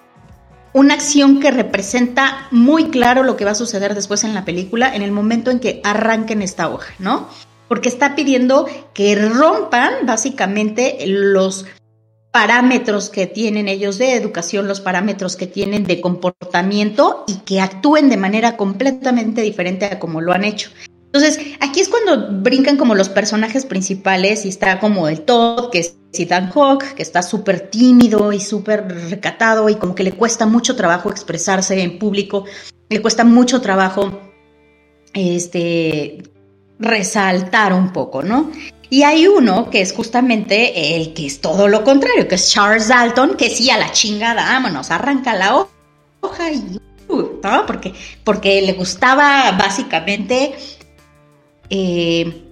una 0.74 0.94
acción 0.94 1.40
que 1.40 1.50
representa 1.50 2.48
muy 2.52 2.90
claro 2.90 3.24
lo 3.24 3.36
que 3.38 3.46
va 3.46 3.52
a 3.52 3.56
suceder 3.56 3.96
después 3.96 4.24
en 4.24 4.36
la 4.36 4.46
película 4.46 4.94
en 4.94 5.02
el 5.02 5.12
momento 5.12 5.50
en 5.50 5.60
que 5.60 5.82
arranquen 5.84 6.44
esta 6.44 6.70
hoja, 6.70 6.94
¿no? 7.00 7.28
Porque 7.70 7.88
está 7.88 8.16
pidiendo 8.16 8.68
que 8.94 9.16
rompan 9.16 10.06
básicamente 10.06 10.98
los 11.08 11.66
parámetros 12.32 13.10
que 13.10 13.28
tienen 13.28 13.68
ellos 13.68 13.98
de 13.98 14.14
educación, 14.14 14.68
los 14.68 14.82
parámetros 14.82 15.36
que 15.36 15.48
tienen 15.48 15.86
de 15.86 16.02
comportamiento 16.02 17.24
y 17.28 17.38
que 17.46 17.62
actúen 17.62 18.10
de 18.10 18.18
manera 18.18 18.58
completamente 18.58 19.42
diferente 19.42 19.86
a 19.86 20.00
como 20.00 20.20
lo 20.20 20.34
han 20.34 20.44
hecho. 20.44 20.70
Entonces, 21.12 21.40
aquí 21.60 21.80
es 21.80 21.90
cuando 21.90 22.40
brincan 22.42 22.78
como 22.78 22.94
los 22.94 23.10
personajes 23.10 23.66
principales 23.66 24.46
y 24.46 24.50
está 24.50 24.80
como 24.80 25.08
el 25.08 25.22
Todd, 25.22 25.72
que 25.72 25.80
es 25.80 25.98
Ethan 26.14 26.52
Hawke, 26.52 26.94
que 26.94 27.02
está 27.02 27.24
súper 27.24 27.62
tímido 27.72 28.32
y 28.32 28.40
súper 28.40 28.88
recatado 29.10 29.70
y 29.70 29.76
como 29.76 29.96
que 29.96 30.04
le 30.04 30.12
cuesta 30.12 30.46
mucho 30.46 30.76
trabajo 30.76 31.10
expresarse 31.10 31.82
en 31.82 31.98
público, 31.98 32.46
le 32.90 33.02
cuesta 33.02 33.24
mucho 33.24 33.60
trabajo 33.60 34.20
este, 35.14 36.20
resaltar 36.80 37.74
un 37.74 37.92
poco, 37.92 38.24
¿no? 38.24 38.52
Y 38.90 39.04
hay 39.04 39.28
uno 39.28 39.70
que 39.70 39.82
es 39.82 39.94
justamente 39.94 40.96
el 40.96 41.14
que 41.14 41.28
es 41.28 41.42
todo 41.42 41.68
lo 41.68 41.84
contrario, 41.84 42.28
que 42.28 42.36
es 42.36 42.50
Charles 42.52 42.88
Dalton, 42.88 43.36
que 43.36 43.50
sí, 43.50 43.70
a 43.70 43.78
la 43.78 43.92
chingada, 43.92 44.44
vámonos, 44.44 44.90
arranca 44.90 45.36
la 45.36 45.68
hoja 46.22 46.52
y... 46.52 46.80
¿no? 47.10 47.66
Porque, 47.66 47.94
porque 48.24 48.62
le 48.62 48.74
gustaba 48.74 49.52
básicamente 49.52 50.54
eh, 51.70 52.44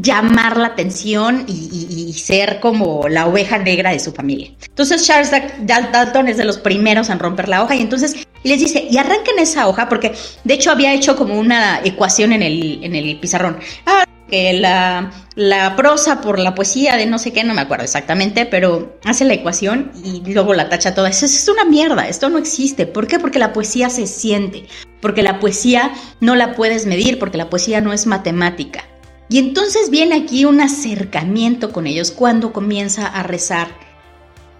llamar 0.00 0.56
la 0.56 0.68
atención 0.68 1.44
y, 1.46 2.12
ser 2.14 2.60
como 2.60 3.08
la 3.08 3.26
oveja 3.26 3.58
negra 3.58 3.90
de 3.90 4.00
su 4.00 4.12
familia. 4.12 4.50
Entonces 4.66 5.04
Charles 5.06 5.30
Dalton 5.62 6.28
es 6.28 6.36
de 6.36 6.44
los 6.44 6.58
primeros 6.58 7.10
en 7.10 7.18
romper 7.18 7.48
la 7.48 7.62
hoja 7.62 7.76
y 7.76 7.82
entonces 7.82 8.16
les 8.48 8.60
dice, 8.60 8.86
y 8.90 8.96
arranquen 8.96 9.38
esa 9.38 9.68
hoja, 9.68 9.88
porque 9.88 10.14
de 10.44 10.54
hecho 10.54 10.70
había 10.70 10.92
hecho 10.92 11.16
como 11.16 11.38
una 11.38 11.80
ecuación 11.84 12.32
en 12.32 12.42
el, 12.42 12.84
en 12.84 12.94
el 12.94 13.18
pizarrón. 13.18 13.58
Ah, 13.86 14.04
que 14.28 14.54
la, 14.54 15.12
la, 15.34 15.76
prosa 15.76 16.20
por 16.20 16.38
la 16.38 16.54
poesía 16.54 16.96
de 16.96 17.06
no 17.06 17.18
sé 17.18 17.32
qué, 17.32 17.44
no 17.44 17.54
me 17.54 17.60
acuerdo 17.60 17.84
exactamente, 17.84 18.46
pero 18.46 18.96
hace 19.04 19.24
la 19.24 19.34
ecuación 19.34 19.92
y 20.02 20.22
luego 20.32 20.54
la 20.54 20.68
tacha 20.68 20.94
toda. 20.94 21.10
Eso 21.10 21.26
es 21.26 21.48
una 21.48 21.64
mierda, 21.64 22.08
esto 22.08 22.30
no 22.30 22.38
existe. 22.38 22.86
¿Por 22.86 23.06
qué? 23.06 23.18
Porque 23.18 23.38
la 23.38 23.52
poesía 23.52 23.90
se 23.90 24.06
siente, 24.06 24.66
porque 25.00 25.22
la 25.22 25.40
poesía 25.40 25.92
no 26.20 26.36
la 26.36 26.54
puedes 26.54 26.86
medir, 26.86 27.18
porque 27.18 27.38
la 27.38 27.50
poesía 27.50 27.80
no 27.80 27.92
es 27.92 28.06
matemática. 28.06 28.84
Y 29.28 29.38
entonces 29.38 29.90
viene 29.90 30.16
aquí 30.16 30.44
un 30.44 30.60
acercamiento 30.60 31.72
con 31.72 31.86
ellos 31.86 32.10
cuando 32.10 32.52
comienza 32.52 33.06
a 33.06 33.22
rezar, 33.22 33.68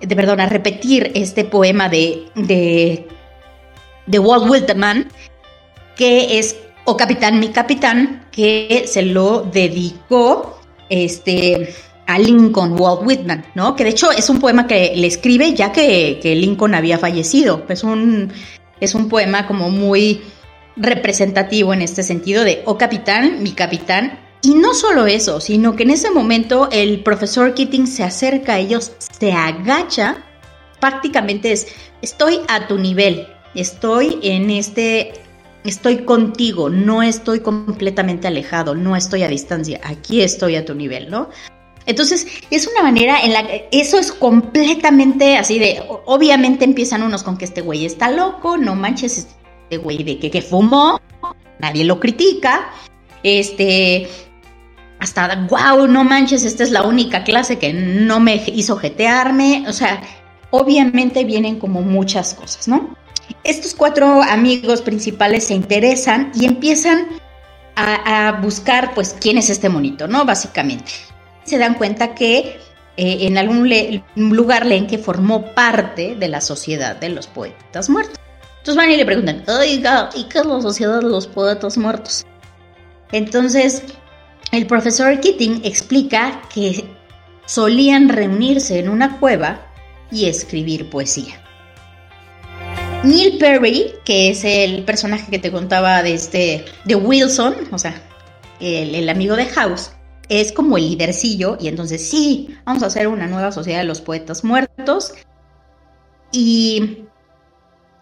de 0.00 0.16
perdón, 0.16 0.40
a 0.40 0.46
repetir 0.46 1.12
este 1.14 1.44
poema 1.44 1.88
de, 1.88 2.26
de, 2.35 3.06
de 4.06 4.18
Walt 4.18 4.48
Whitman, 4.48 5.08
que 5.96 6.38
es 6.38 6.56
O 6.84 6.96
Capitán, 6.96 7.40
mi 7.40 7.48
capitán, 7.48 8.26
que 8.30 8.84
se 8.86 9.02
lo 9.02 9.42
dedicó 9.42 10.60
este, 10.90 11.74
a 12.06 12.18
Lincoln, 12.18 12.78
Walt 12.78 13.02
Whitman, 13.04 13.46
¿no? 13.54 13.74
Que 13.74 13.84
de 13.84 13.90
hecho 13.90 14.12
es 14.12 14.28
un 14.28 14.38
poema 14.38 14.66
que 14.66 14.92
le 14.94 15.06
escribe 15.06 15.54
ya 15.54 15.72
que, 15.72 16.18
que 16.22 16.34
Lincoln 16.34 16.74
había 16.74 16.98
fallecido. 16.98 17.64
Es 17.68 17.84
un, 17.84 18.32
es 18.80 18.94
un 18.94 19.08
poema 19.08 19.46
como 19.46 19.70
muy 19.70 20.20
representativo 20.76 21.72
en 21.72 21.82
este 21.82 22.02
sentido 22.02 22.44
de, 22.44 22.62
oh 22.66 22.76
capitán, 22.76 23.42
mi 23.42 23.52
capitán, 23.52 24.18
y 24.42 24.54
no 24.54 24.74
solo 24.74 25.06
eso, 25.06 25.40
sino 25.40 25.74
que 25.74 25.84
en 25.84 25.90
ese 25.90 26.10
momento 26.10 26.68
el 26.70 27.02
profesor 27.02 27.54
Keating 27.54 27.86
se 27.86 28.04
acerca 28.04 28.54
a 28.54 28.58
ellos, 28.58 28.92
se 28.98 29.32
agacha, 29.32 30.18
prácticamente 30.80 31.52
es, 31.52 31.68
estoy 32.02 32.40
a 32.48 32.66
tu 32.66 32.76
nivel, 32.76 33.26
estoy 33.54 34.18
en 34.22 34.50
este, 34.50 35.12
estoy 35.64 36.04
contigo, 36.04 36.68
no 36.70 37.02
estoy 37.02 37.40
completamente 37.40 38.28
alejado, 38.28 38.74
no 38.74 38.96
estoy 38.96 39.22
a 39.22 39.28
distancia, 39.28 39.80
aquí 39.84 40.22
estoy 40.22 40.56
a 40.56 40.64
tu 40.64 40.74
nivel, 40.74 41.10
¿no? 41.10 41.28
Entonces, 41.86 42.26
es 42.50 42.66
una 42.66 42.82
manera 42.82 43.20
en 43.22 43.32
la 43.32 43.46
que 43.46 43.68
eso 43.70 43.98
es 43.98 44.10
completamente 44.10 45.36
así 45.36 45.58
de, 45.58 45.82
obviamente 46.06 46.64
empiezan 46.64 47.02
unos 47.02 47.22
con 47.22 47.36
que 47.36 47.44
este 47.44 47.60
güey 47.60 47.84
está 47.84 48.10
loco, 48.10 48.56
no 48.56 48.74
manches, 48.74 49.18
este 49.18 49.76
güey 49.76 50.02
de 50.02 50.18
que, 50.18 50.30
que 50.30 50.40
fumó, 50.40 50.98
nadie 51.58 51.84
lo 51.84 52.00
critica, 52.00 52.70
este, 53.22 54.08
hasta, 54.98 55.46
wow, 55.50 55.86
no 55.86 56.04
manches, 56.04 56.44
esta 56.44 56.62
es 56.62 56.70
la 56.70 56.82
única 56.82 57.24
clase 57.24 57.58
que 57.58 57.72
no 57.72 58.20
me 58.20 58.42
hizo 58.46 58.76
jetearme. 58.76 59.64
O 59.68 59.72
sea, 59.72 60.02
obviamente 60.50 61.24
vienen 61.24 61.58
como 61.58 61.82
muchas 61.82 62.34
cosas, 62.34 62.68
¿no? 62.68 62.96
Estos 63.42 63.74
cuatro 63.74 64.22
amigos 64.22 64.82
principales 64.82 65.44
se 65.44 65.54
interesan 65.54 66.32
y 66.34 66.46
empiezan 66.46 67.08
a, 67.76 68.38
buscar, 68.40 68.94
pues, 68.94 69.16
quién 69.20 69.38
es 69.38 69.50
este 69.50 69.68
monito, 69.68 70.06
¿no? 70.06 70.24
Básicamente. 70.24 70.92
Se 71.44 71.58
dan 71.58 71.74
cuenta 71.74 72.14
que 72.14 72.58
eh, 72.96 73.26
en 73.26 73.37
algún 73.37 73.68
lugar 74.14 74.64
leen 74.64 74.87
que 74.87 74.98
formó 74.98 75.54
parte 75.54 76.14
de 76.14 76.28
la 76.28 76.40
sociedad 76.40 76.96
de 76.96 77.08
los 77.08 77.26
poetas 77.26 77.90
muertos. 77.90 78.18
Entonces 78.58 78.76
van 78.76 78.90
y 78.90 78.96
le 78.96 79.04
preguntan, 79.04 79.44
oiga, 79.48 80.08
¿y 80.14 80.24
qué 80.24 80.38
es 80.38 80.46
la 80.46 80.62
sociedad 80.62 81.00
de 81.00 81.08
los 81.08 81.26
poetas 81.26 81.76
muertos? 81.76 82.24
Entonces 83.12 83.82
el 84.52 84.66
profesor 84.66 85.20
Keating 85.20 85.62
explica 85.64 86.40
que 86.52 86.84
solían 87.44 88.08
reunirse 88.08 88.78
en 88.78 88.88
una 88.88 89.18
cueva 89.18 89.60
y 90.10 90.26
escribir 90.26 90.88
poesía. 90.88 91.43
Neil 93.04 93.38
Perry, 93.38 93.92
que 94.04 94.30
es 94.30 94.44
el 94.44 94.84
personaje 94.84 95.30
que 95.30 95.38
te 95.38 95.52
contaba 95.52 96.02
de, 96.02 96.14
este, 96.14 96.64
de 96.84 96.94
Wilson, 96.94 97.54
o 97.70 97.78
sea, 97.78 98.02
el, 98.60 99.08
amigo 99.08 99.36
de 99.36 99.46
House, 99.46 99.92
es 100.28 100.52
como 100.52 100.76
el 100.78 100.88
lidercillo 100.88 101.58
y 101.60 101.68
entonces 101.68 102.08
sí, 102.08 102.56
vamos 102.64 102.82
a 102.82 102.86
hacer 102.86 103.08
una 103.08 103.26
nueva 103.26 103.52
sociedad 103.52 103.80
de 103.80 103.84
los 103.84 104.00
poetas 104.00 104.42
muertos 104.42 105.12
y, 106.32 107.04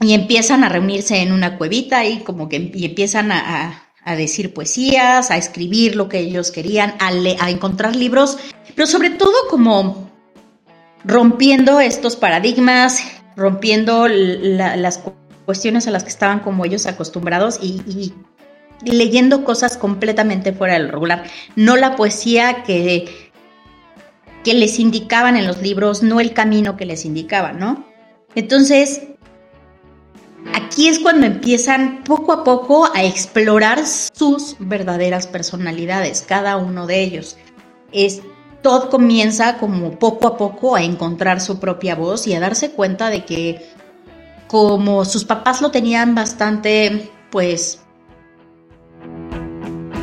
y 0.01 0.15
empiezan 0.15 0.63
a 0.65 0.69
reunirse 0.69 1.21
en 1.21 1.33
una 1.33 1.59
cuevita 1.59 2.05
y 2.05 2.21
como 2.21 2.49
que 2.49 2.71
y 2.73 2.85
empiezan 2.85 3.33
a 3.33 3.93
a 4.05 4.17
decir 4.17 4.53
poesías, 4.53 5.31
a 5.31 5.37
escribir 5.37 5.97
lo 5.97 6.09
que 6.09 6.19
ellos 6.19 6.51
querían, 6.51 6.95
a, 6.99 7.09
a 7.09 7.51
encontrar 7.51 7.95
libros, 7.95 8.39
pero 8.75 8.87
sobre 8.87 9.11
todo 9.11 9.35
como 9.49 10.11
rompiendo 11.05 11.81
estos 11.81 12.17
paradigmas, 12.17 13.03
rompiendo 13.37 14.09
las 14.09 15.03
cuestiones 15.45 15.87
a 15.87 15.91
las 15.91 16.05
que 16.05 16.11
estaban 16.11 16.41
como 16.41 16.65
ellos 16.65 16.87
acostumbrados 16.87 17.59
y, 17.63 18.13
leyendo 18.85 19.45
cosas 19.45 19.77
completamente 19.77 20.53
fuera 20.53 20.75
del 20.75 20.89
regular. 20.89 21.25
No 21.55 21.77
la 21.77 21.95
poesía 21.95 22.65
que, 22.65 23.31
que 24.43 24.55
les 24.55 24.79
indicaban 24.81 25.37
en 25.37 25.47
los 25.47 25.63
libros, 25.63 26.03
no 26.03 26.19
el 26.21 26.33
camino 26.33 26.77
que 26.77 26.85
les 26.85 27.05
indicaban, 27.05 27.61
¿no? 27.61 27.87
Entonces, 28.35 29.03
Aquí 30.55 30.89
es 30.89 30.99
cuando 30.99 31.27
empiezan 31.27 32.03
poco 32.05 32.33
a 32.33 32.45
poco 32.45 32.89
a 32.95 33.05
explorar 33.05 33.87
sus 33.87 34.57
verdaderas 34.59 35.27
personalidades, 35.27 36.25
cada 36.27 36.57
uno 36.57 36.87
de 36.87 37.03
ellos. 37.03 37.37
Es, 37.93 38.23
Todd 38.63 38.89
comienza 38.91 39.59
como 39.59 39.99
poco 39.99 40.29
a 40.29 40.37
poco 40.37 40.77
a 40.77 40.83
encontrar 40.83 41.41
su 41.41 41.59
propia 41.59 41.95
voz 41.97 42.27
y 42.27 42.35
a 42.35 42.41
darse 42.41 42.71
cuenta 42.71 43.11
de 43.11 43.25
que 43.25 43.69
como 44.47 45.05
sus 45.05 45.25
papás 45.25 45.61
lo 45.61 45.71
tenían 45.71 46.15
bastante, 46.15 47.11
pues, 47.31 47.81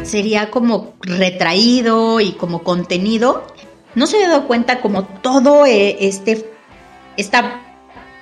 sería 0.04 0.50
como 0.50 0.96
retraído 1.02 2.20
y 2.20 2.32
como 2.34 2.64
contenido, 2.64 3.46
no 3.96 4.08
se 4.08 4.18
había 4.18 4.30
dado 4.30 4.48
cuenta 4.48 4.82
como 4.82 5.04
todo 5.04 5.66
eh, 5.66 5.98
este, 6.02 6.52
esta 7.16 7.62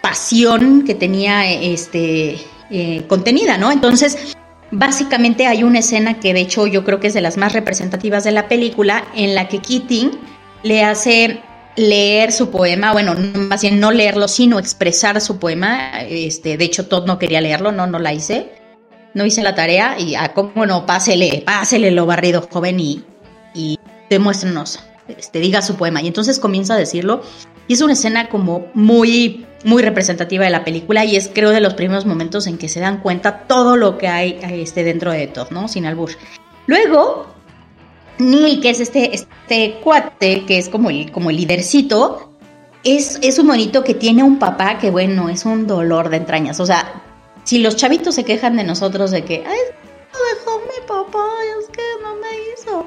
pasión 0.01 0.83
que 0.83 0.95
tenía 0.95 1.49
este, 1.49 2.37
eh, 2.69 3.05
contenida, 3.07 3.57
¿no? 3.57 3.71
Entonces, 3.71 4.36
básicamente 4.71 5.47
hay 5.47 5.63
una 5.63 5.79
escena 5.79 6.19
que 6.19 6.33
de 6.33 6.41
hecho 6.41 6.67
yo 6.67 6.83
creo 6.83 6.99
que 6.99 7.07
es 7.07 7.13
de 7.13 7.21
las 7.21 7.37
más 7.37 7.53
representativas 7.53 8.23
de 8.23 8.31
la 8.31 8.47
película, 8.47 9.05
en 9.15 9.35
la 9.35 9.47
que 9.47 9.59
Keating 9.59 10.11
le 10.63 10.83
hace 10.83 11.41
leer 11.75 12.31
su 12.31 12.49
poema, 12.49 12.91
bueno, 12.91 13.15
más 13.15 13.61
bien 13.61 13.79
no 13.79 13.91
leerlo, 13.91 14.27
sino 14.27 14.59
expresar 14.59 15.21
su 15.21 15.37
poema. 15.37 16.01
Este, 16.01 16.57
de 16.57 16.65
hecho, 16.65 16.87
Todd 16.87 17.05
no 17.05 17.19
quería 17.19 17.39
leerlo, 17.39 17.71
no, 17.71 17.87
no 17.87 17.99
la 17.99 18.13
hice. 18.13 18.51
No 19.13 19.25
hice 19.25 19.41
la 19.41 19.55
tarea 19.55 19.97
y, 19.99 20.15
ah, 20.15 20.33
cómo 20.33 20.65
no, 20.65 20.85
pásele, 20.85 21.43
pásele 21.45 21.91
lo 21.91 22.05
barrido, 22.05 22.47
joven, 22.51 22.79
y, 22.79 23.03
y 23.53 23.79
demuéstrenos, 24.09 24.79
este, 25.07 25.39
diga 25.39 25.61
su 25.61 25.75
poema. 25.75 26.01
Y 26.01 26.07
entonces 26.07 26.39
comienza 26.39 26.75
a 26.75 26.77
decirlo 26.77 27.21
Y 27.67 27.73
es 27.73 27.81
una 27.81 27.93
escena 27.93 28.29
como 28.29 28.67
muy, 28.73 29.45
muy 29.63 29.81
representativa 29.81 30.45
de 30.45 30.51
la 30.51 30.63
película 30.63 31.03
y 31.05 31.15
es 31.15 31.29
creo 31.33 31.49
de 31.49 31.59
los 31.59 31.73
primeros 31.73 32.05
momentos 32.05 32.47
en 32.47 32.57
que 32.57 32.69
se 32.69 32.79
dan 32.79 33.01
cuenta 33.01 33.39
todo 33.47 33.75
lo 33.75 33.97
que 33.97 34.07
hay 34.07 34.39
este, 34.49 34.83
dentro 34.83 35.11
de 35.11 35.27
Todd, 35.27 35.49
¿no? 35.51 35.67
Sin 35.67 35.85
albur. 35.85 36.11
Luego, 36.67 37.27
Neil, 38.19 38.61
que 38.61 38.69
es 38.69 38.79
este, 38.79 39.13
este 39.13 39.79
cuate, 39.83 40.45
que 40.45 40.57
es 40.57 40.69
como 40.69 40.89
el, 40.89 41.11
como 41.11 41.29
el 41.29 41.37
lidercito, 41.37 42.31
es, 42.83 43.19
es 43.21 43.39
un 43.39 43.47
monito 43.47 43.83
que 43.83 43.93
tiene 43.93 44.23
un 44.23 44.39
papá 44.39 44.77
que, 44.77 44.89
bueno, 44.89 45.29
es 45.29 45.45
un 45.45 45.67
dolor 45.67 46.09
de 46.09 46.17
entrañas. 46.17 46.59
O 46.59 46.65
sea, 46.65 47.01
si 47.43 47.59
los 47.59 47.75
chavitos 47.75 48.15
se 48.15 48.23
quejan 48.23 48.55
de 48.57 48.63
nosotros 48.63 49.11
de 49.11 49.23
que, 49.23 49.43
ay, 49.45 49.59
no 50.13 50.19
dejó 50.35 50.59
mi 50.59 50.87
papá, 50.87 51.27
es 51.59 51.67
que 51.69 51.83
no 52.01 52.15
me 52.15 52.27
hizo. 52.53 52.85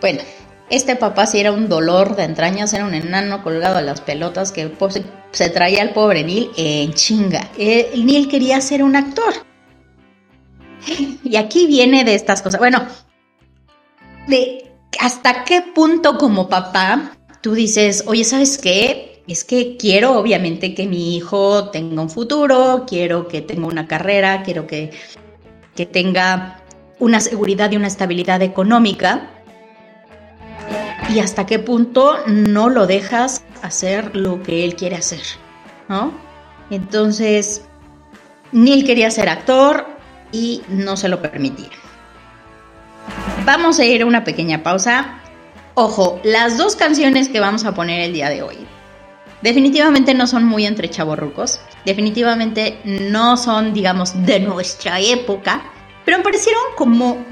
Bueno, 0.00 0.22
este 0.70 0.96
papá 0.96 1.26
sí 1.26 1.40
era 1.40 1.52
un 1.52 1.68
dolor 1.68 2.16
de 2.16 2.24
entrañas, 2.24 2.72
era 2.72 2.84
un 2.84 2.94
enano 2.94 3.42
colgado 3.42 3.78
a 3.78 3.82
las 3.82 4.00
pelotas 4.00 4.52
que 4.52 4.70
se 5.32 5.50
traía 5.50 5.82
al 5.82 5.92
pobre 5.92 6.24
Neil 6.24 6.50
en 6.56 6.94
chinga. 6.94 7.50
Eh, 7.58 7.92
Neil 7.96 8.28
quería 8.28 8.60
ser 8.60 8.82
un 8.82 8.96
actor. 8.96 9.34
Y 11.24 11.36
aquí 11.36 11.66
viene 11.66 12.04
de 12.04 12.14
estas 12.14 12.40
cosas. 12.40 12.58
Bueno, 12.58 12.86
de 14.26 14.70
hasta 14.98 15.44
qué 15.44 15.62
punto 15.74 16.18
como 16.18 16.48
papá 16.48 17.16
tú 17.40 17.54
dices, 17.54 18.04
oye, 18.06 18.24
¿sabes 18.24 18.58
qué? 18.58 19.22
Es 19.26 19.44
que 19.44 19.76
quiero 19.76 20.18
obviamente 20.18 20.74
que 20.74 20.86
mi 20.86 21.16
hijo 21.16 21.70
tenga 21.70 22.02
un 22.02 22.10
futuro, 22.10 22.84
quiero 22.86 23.28
que 23.28 23.42
tenga 23.42 23.66
una 23.66 23.86
carrera, 23.86 24.42
quiero 24.42 24.66
que, 24.66 24.90
que 25.74 25.86
tenga 25.86 26.62
una 26.98 27.20
seguridad 27.20 27.70
y 27.70 27.76
una 27.76 27.86
estabilidad 27.86 28.42
económica. 28.42 29.39
Y 31.12 31.18
hasta 31.18 31.44
qué 31.44 31.58
punto 31.58 32.18
no 32.26 32.68
lo 32.68 32.86
dejas 32.86 33.42
hacer 33.62 34.14
lo 34.14 34.42
que 34.42 34.64
él 34.64 34.76
quiere 34.76 34.96
hacer, 34.96 35.22
¿no? 35.88 36.12
Entonces, 36.70 37.62
Neil 38.52 38.84
quería 38.84 39.10
ser 39.10 39.28
actor 39.28 39.86
y 40.30 40.62
no 40.68 40.96
se 40.96 41.08
lo 41.08 41.20
permitía. 41.20 41.70
Vamos 43.44 43.80
a 43.80 43.84
ir 43.84 44.02
a 44.02 44.06
una 44.06 44.22
pequeña 44.22 44.62
pausa. 44.62 45.20
Ojo, 45.74 46.20
las 46.22 46.56
dos 46.56 46.76
canciones 46.76 47.28
que 47.28 47.40
vamos 47.40 47.64
a 47.64 47.74
poner 47.74 48.00
el 48.00 48.12
día 48.12 48.28
de 48.28 48.42
hoy 48.42 48.58
definitivamente 49.42 50.14
no 50.14 50.26
son 50.26 50.44
muy 50.44 50.66
entre 50.66 50.90
chavorrucos, 50.90 51.60
definitivamente 51.84 52.78
no 52.84 53.36
son, 53.36 53.72
digamos, 53.72 54.12
de 54.26 54.38
nuestra 54.40 55.00
época, 55.00 55.62
pero 56.04 56.18
me 56.18 56.24
parecieron 56.24 56.62
como 56.76 57.24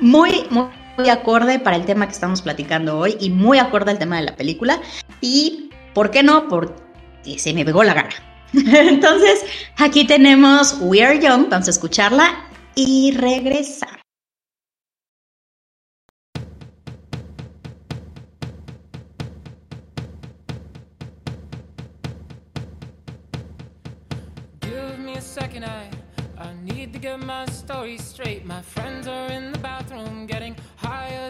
muy, 0.00 0.46
muy, 0.50 0.64
muy 0.96 1.08
acorde 1.08 1.58
para 1.58 1.76
el 1.76 1.84
tema 1.84 2.06
que 2.06 2.12
estamos 2.12 2.42
platicando 2.42 2.98
hoy 2.98 3.16
y 3.20 3.30
muy 3.30 3.58
acorde 3.58 3.90
al 3.90 3.98
tema 3.98 4.16
de 4.16 4.22
la 4.22 4.36
película. 4.36 4.80
Y, 5.20 5.70
¿por 5.94 6.10
qué 6.10 6.22
no? 6.22 6.48
Porque 6.48 7.38
se 7.38 7.52
me 7.54 7.64
pegó 7.64 7.84
la 7.84 7.94
gana. 7.94 8.14
Entonces, 8.52 9.44
aquí 9.78 10.06
tenemos 10.06 10.76
We 10.80 11.02
Are 11.02 11.18
Young, 11.18 11.48
vamos 11.48 11.68
a 11.68 11.70
escucharla 11.70 12.44
y 12.74 13.12
regresar. 13.12 14.02
second 25.22 25.64
I 25.64 25.88
I 26.38 26.52
need 26.64 26.92
to 26.92 26.98
get 26.98 27.20
my 27.20 27.46
story 27.46 27.96
straight. 27.96 28.44
My 28.44 28.62
friends 28.62 29.06
are 29.06 29.28
in 29.32 29.52
bathroom 29.62 30.26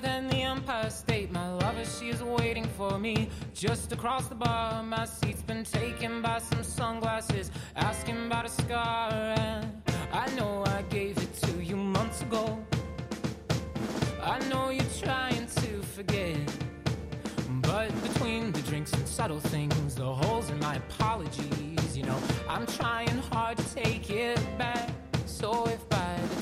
than 0.02 0.26
the 0.26 0.42
Empire 0.42 0.90
State. 0.90 1.30
My 1.30 1.48
lover, 1.52 1.84
she 1.84 2.08
is 2.08 2.22
waiting 2.22 2.66
for 2.76 2.98
me 2.98 3.28
just 3.54 3.92
across 3.92 4.26
the 4.26 4.34
bar. 4.34 4.82
My 4.82 5.04
seat's 5.04 5.42
been 5.42 5.62
taken 5.64 6.20
by 6.20 6.40
some 6.40 6.64
sunglasses, 6.64 7.52
asking 7.76 8.26
about 8.26 8.44
a 8.44 8.48
scar. 8.48 9.12
And 9.12 9.82
I 10.12 10.28
know 10.34 10.64
I 10.66 10.82
gave 10.90 11.16
it 11.18 11.32
to 11.44 11.62
you 11.62 11.76
months 11.76 12.20
ago. 12.20 12.58
I 14.22 14.40
know 14.48 14.70
you're 14.70 14.96
trying 15.00 15.46
to 15.46 15.82
forget. 15.94 16.36
But 17.62 17.90
between 18.02 18.50
the 18.50 18.62
drinks 18.62 18.92
and 18.92 19.06
subtle 19.06 19.40
things, 19.40 19.94
the 19.94 20.04
holes 20.04 20.50
in 20.50 20.58
my 20.58 20.74
apologies, 20.74 21.96
you 21.96 22.02
know, 22.02 22.18
I'm 22.48 22.66
trying 22.66 23.18
hard 23.30 23.56
to 23.58 23.74
take 23.74 24.10
it 24.10 24.40
back. 24.58 24.90
So 25.26 25.66
if 25.66 25.88
by 25.88 26.18
the 26.34 26.41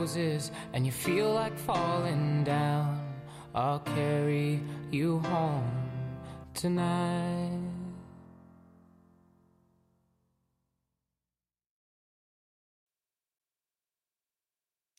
Bar 0.00 0.06
closes 0.06 0.50
and 0.72 0.86
you 0.86 0.92
feel 0.92 1.32
like 1.34 1.56
falling 1.58 2.44
down, 2.44 2.98
I'll 3.54 3.80
carry 3.80 4.60
you 4.90 5.20
home 5.20 5.70
tonight. 6.54 7.50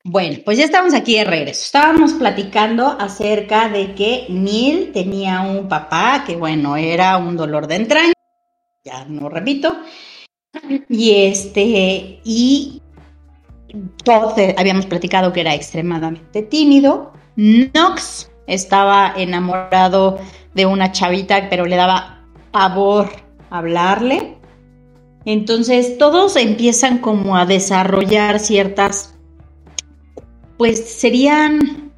Bueno, 0.04 0.40
pues 0.44 0.58
ya 0.58 0.66
estamos 0.66 0.96
aquí 0.96 1.16
de 1.16 1.26
regreso. 1.26 1.62
Estábamos 1.64 2.14
platicando 2.14 2.88
acerca 2.88 3.70
de 3.70 3.94
que 3.94 4.26
Neil 4.30 4.92
tenía 4.92 5.42
un 5.42 5.70
papá 5.70 6.24
que, 6.26 6.36
bueno, 6.36 6.76
era 6.76 7.18
un 7.18 7.38
dolor 7.38 7.68
de 7.68 7.76
entraña, 7.76 8.14
ya 8.84 9.06
no 9.06 9.30
repito, 9.30 9.78
y 10.90 11.28
este, 11.28 12.20
y 12.24 12.82
todos 14.04 14.34
habíamos 14.58 14.86
platicado 14.86 15.34
que 15.34 15.42
era 15.42 15.54
extremadamente 15.54 16.42
tímido. 16.42 17.14
Knox 17.36 18.32
estaba 18.48 19.14
enamorado 19.16 20.20
de 20.54 20.66
una 20.66 20.92
chavita, 20.92 21.50
pero 21.50 21.66
le 21.66 21.76
daba 21.76 22.26
pavor 22.52 23.10
hablarle. 23.50 24.38
Entonces 25.26 25.98
todos 25.98 26.36
empiezan 26.36 26.98
como 26.98 27.38
a 27.38 27.46
desarrollar 27.46 28.40
ciertas 28.40 29.16
pues 30.58 30.92
serían 30.92 31.92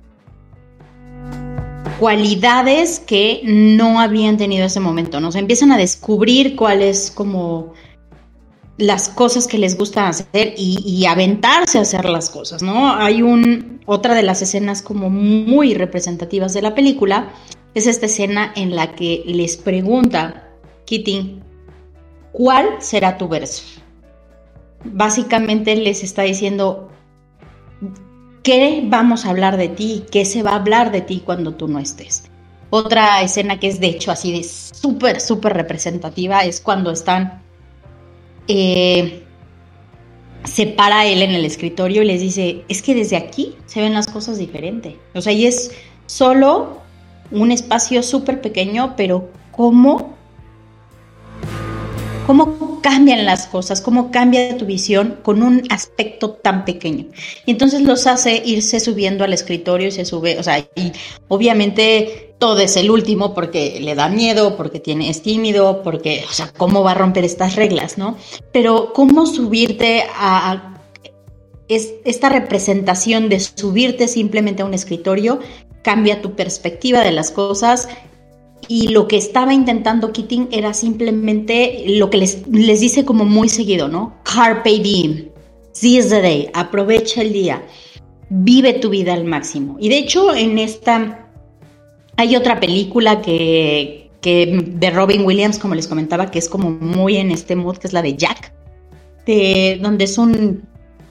cualidades 2.00 3.02
que 3.02 3.42
no 3.44 4.00
habían 4.00 4.38
tenido 4.38 4.66
ese 4.66 4.80
momento, 4.80 5.20
¿no? 5.20 5.34
Se 5.34 5.40
empiezan 5.40 5.74
a 5.74 5.78
descubrir 5.78 6.56
cuáles 6.56 7.12
como 7.12 7.74
las 8.78 9.10
cosas 9.10 9.48
que 9.48 9.58
les 9.58 9.78
gusta 9.78 10.08
hacer 10.08 10.54
y, 10.58 11.06
aventarse 11.06 11.78
a 11.78 11.82
hacer 11.82 12.06
las 12.06 12.30
cosas, 12.30 12.64
¿no? 12.64 12.94
Hay 12.94 13.22
un, 13.22 13.82
otra 13.86 14.16
de 14.16 14.24
las 14.24 14.42
escenas 14.42 14.82
como 14.82 15.10
muy 15.10 15.74
representativas 15.76 16.54
de 16.54 16.62
la 16.62 16.74
película, 16.74 17.30
es 17.76 17.88
esta 17.88 18.08
escena 18.08 18.52
en 18.56 18.76
la 18.76 18.96
que 18.96 19.24
les 19.26 19.58
pregunta 19.58 20.50
Kitty, 20.86 21.40
¿cuál 22.32 22.78
será 22.80 23.18
tu 23.18 23.28
verso? 23.28 23.64
Básicamente 24.84 25.76
les 25.76 26.04
está 26.04 26.24
diciendo, 26.24 26.90
¿Qué 28.44 28.84
vamos 28.84 29.26
a 29.26 29.30
hablar 29.30 29.56
de 29.56 29.70
ti? 29.70 30.04
¿Qué 30.12 30.26
se 30.26 30.44
va 30.44 30.52
a 30.52 30.56
hablar 30.56 30.92
de 30.92 31.00
ti 31.00 31.22
cuando 31.26 31.54
tú 31.54 31.70
no 31.70 31.80
estés? 31.80 32.26
Otra 32.70 33.22
escena 33.22 33.58
que 33.58 33.70
es 33.70 33.80
de 33.80 33.88
hecho 33.88 34.12
así 34.12 34.34
de 34.34 34.44
súper, 34.44 35.22
súper 35.22 35.54
representativa 35.54 36.44
es 36.44 36.60
cuando 36.60 36.92
están... 36.92 37.42
Eh, 38.48 39.24
se 40.44 40.68
para 40.68 41.06
él 41.06 41.22
en 41.22 41.32
el 41.32 41.46
escritorio 41.46 42.02
y 42.04 42.06
les 42.06 42.22
dice, 42.22 42.64
es 42.68 42.82
que 42.82 42.96
desde 42.96 43.16
aquí 43.16 43.56
se 43.66 43.82
ven 43.82 43.94
las 43.94 44.08
cosas 44.08 44.38
diferente. 44.38 44.98
O 45.14 45.22
sea, 45.22 45.34
y 45.34 45.46
es 45.46 45.72
solo 46.06 46.82
un 47.32 47.52
espacio 47.52 48.04
súper 48.04 48.42
pequeño, 48.42 48.96
pero 48.98 49.30
cómo 49.52 50.16
cómo 52.26 52.80
cambian 52.82 53.26
las 53.26 53.48
cosas, 53.48 53.82
cómo 53.82 54.12
cambia 54.12 54.58
tu 54.58 54.66
visión 54.66 55.20
con 55.24 55.44
un 55.44 55.64
aspecto 55.70 56.32
tan 56.32 56.66
pequeño. 56.66 57.06
Y 57.46 57.52
entonces 57.52 57.82
los 57.82 58.08
hace 58.08 58.42
irse 58.46 58.80
subiendo 58.80 59.24
al 59.24 59.34
escritorio 59.34 59.88
y 59.88 59.92
se 59.92 60.06
sube, 60.06 60.40
o 60.40 60.44
sea, 60.44 60.60
y 60.60 60.92
obviamente 61.28 62.36
todo 62.40 62.60
es 62.60 62.76
el 62.78 62.92
último 62.92 63.34
porque 63.34 63.80
le 63.80 63.96
da 63.96 64.10
miedo, 64.10 64.58
porque 64.58 64.80
tiene, 64.80 65.10
es 65.10 65.22
tímido, 65.22 65.82
porque, 65.84 66.24
o 66.30 66.34
sea, 66.34 66.52
cómo 66.56 66.84
va 66.84 66.92
a 66.92 66.96
romper 66.96 67.24
estas 67.24 67.56
reglas, 67.56 67.98
¿no? 67.98 68.18
Pero 68.52 68.94
cómo 68.94 69.26
subirte 69.26 70.04
a, 70.16 70.82
es, 71.68 71.94
esta 72.06 72.30
representación 72.30 73.30
de 73.30 73.40
subirte 73.40 74.08
simplemente 74.08 74.62
a 74.62 74.66
un 74.66 74.74
escritorio 74.74 75.40
cambia 75.84 76.22
tu 76.22 76.36
perspectiva 76.36 77.02
de 77.02 77.12
las 77.12 77.32
cosas 77.32 77.90
y 78.68 78.90
lo 78.90 79.08
que 79.08 79.18
estaba 79.18 79.54
intentando 79.54 80.12
Keating 80.12 80.50
era 80.52 80.74
simplemente 80.74 81.84
lo 81.88 82.10
que 82.10 82.18
les, 82.18 82.48
les 82.48 82.80
dice 82.80 83.06
como 83.06 83.26
muy 83.26 83.50
seguido, 83.50 83.88
¿no? 83.88 84.16
Carpe 84.24 84.80
diem, 84.80 85.30
seize 85.72 86.10
the 86.10 86.22
day, 86.22 86.50
aprovecha 86.54 87.22
el 87.22 87.34
día, 87.34 87.64
vive 88.30 88.74
tu 88.74 88.90
vida 88.90 89.14
al 89.14 89.26
máximo. 89.26 89.78
Y 89.80 89.90
de 89.90 89.98
hecho 89.98 90.34
en 90.34 90.60
esta 90.60 91.30
hay 92.18 92.36
otra 92.36 92.60
película 92.60 93.22
que, 93.22 94.10
que 94.22 94.64
de 94.66 94.90
Robin 94.92 95.26
Williams, 95.26 95.58
como 95.58 95.76
les 95.76 95.88
comentaba, 95.88 96.30
que 96.32 96.40
es 96.40 96.48
como 96.48 96.72
muy 96.72 97.18
en 97.18 97.32
este 97.32 97.56
mood, 97.56 97.78
que 97.78 97.88
es 97.88 97.94
la 97.94 98.02
de 98.02 98.16
Jack, 98.16 98.54
de, 99.26 99.80
donde 99.82 100.06
es 100.06 100.18
un, 100.18 100.64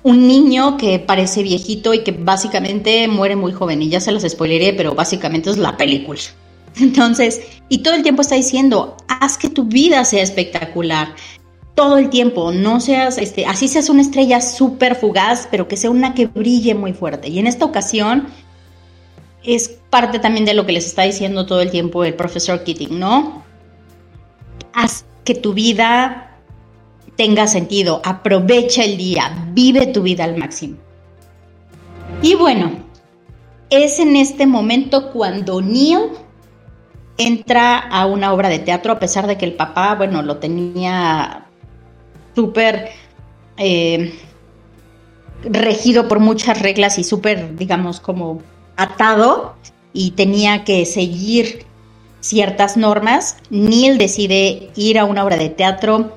un 0.03 0.27
niño 0.27 0.77
que 0.77 0.99
parece 0.99 1.43
viejito 1.43 1.95
y 1.95 2.05
que 2.05 2.13
básicamente 2.13 3.09
muere 3.09 3.37
muy 3.37 3.53
joven. 3.53 3.83
Y 3.83 3.89
ya 3.89 4.01
se 4.01 4.13
las 4.13 4.23
spoileré, 4.23 4.73
pero 4.75 4.95
básicamente 4.95 5.51
es 5.51 5.59
la 5.59 5.77
película. 5.77 6.21
Entonces, 6.77 7.41
y 7.69 7.79
todo 7.79 7.95
el 7.95 8.03
tiempo 8.03 8.23
está 8.23 8.35
diciendo, 8.35 8.97
haz 9.09 9.37
que 9.37 9.49
tu 9.49 9.65
vida 9.65 10.05
sea 10.05 10.23
espectacular. 10.23 11.15
Todo 11.75 11.97
el 11.97 12.11
tiempo, 12.11 12.53
no 12.53 12.81
seas, 12.81 13.17
este, 13.19 13.47
así 13.47 13.67
seas 13.67 13.89
una 13.89 14.03
estrella 14.03 14.41
súper 14.41 14.95
fugaz, 14.95 15.49
pero 15.51 15.69
que 15.69 15.77
sea 15.77 15.91
una 15.91 16.15
que 16.15 16.27
brille 16.27 16.75
muy 16.75 16.93
fuerte. 16.93 17.29
Y 17.29 17.39
en 17.39 17.47
esta 17.47 17.65
ocasión 17.65 18.27
es 19.43 19.69
parte 19.91 20.19
también 20.19 20.45
de 20.45 20.55
lo 20.55 20.67
que 20.67 20.73
les 20.73 20.87
está 20.87 21.03
diciendo 21.03 21.47
todo 21.47 21.63
el 21.63 21.71
tiempo 21.71 22.05
el 22.05 22.15
profesor 22.15 22.63
Keating, 22.63 22.99
¿no? 22.99 23.43
Haz 24.75 25.05
que 25.25 25.35
tu 25.35 25.55
vida 25.55 26.39
tenga 27.17 27.47
sentido, 27.47 28.01
aprovecha 28.05 28.85
el 28.85 28.97
día, 28.97 29.49
vive 29.53 29.87
tu 29.87 30.03
vida 30.03 30.25
al 30.25 30.37
máximo. 30.37 30.77
Y 32.23 32.35
bueno, 32.35 32.73
es 33.71 33.99
en 33.99 34.17
este 34.17 34.47
momento 34.47 35.11
cuando 35.13 35.61
Neil 35.61 36.11
entra 37.19 37.79
a 37.79 38.07
una 38.07 38.33
obra 38.33 38.49
de 38.49 38.59
teatro 38.59 38.93
a 38.93 38.99
pesar 38.99 39.27
de 39.27 39.37
que 39.39 39.45
el 39.45 39.55
papá, 39.55 39.95
bueno, 39.95 40.23
lo 40.23 40.39
tenía 40.39 41.47
súper 42.35 42.91
eh, 43.57 44.19
regido 45.45 46.09
por 46.09 46.21
muchas 46.21 46.61
reglas 46.61 46.99
y 46.99 47.05
súper, 47.05 47.57
digamos, 47.57 48.01
como 48.01 48.43
atado 48.77 49.55
y 49.93 50.13
tenía 50.13 50.65
que 50.65 50.87
seguir 50.87 51.67
ciertas 52.21 52.77
normas. 52.77 53.37
Neil 53.51 53.99
decide 53.99 54.71
ir 54.75 54.99
a 54.99 55.05
una 55.05 55.25
obra 55.25 55.37
de 55.37 55.51
teatro, 55.51 56.17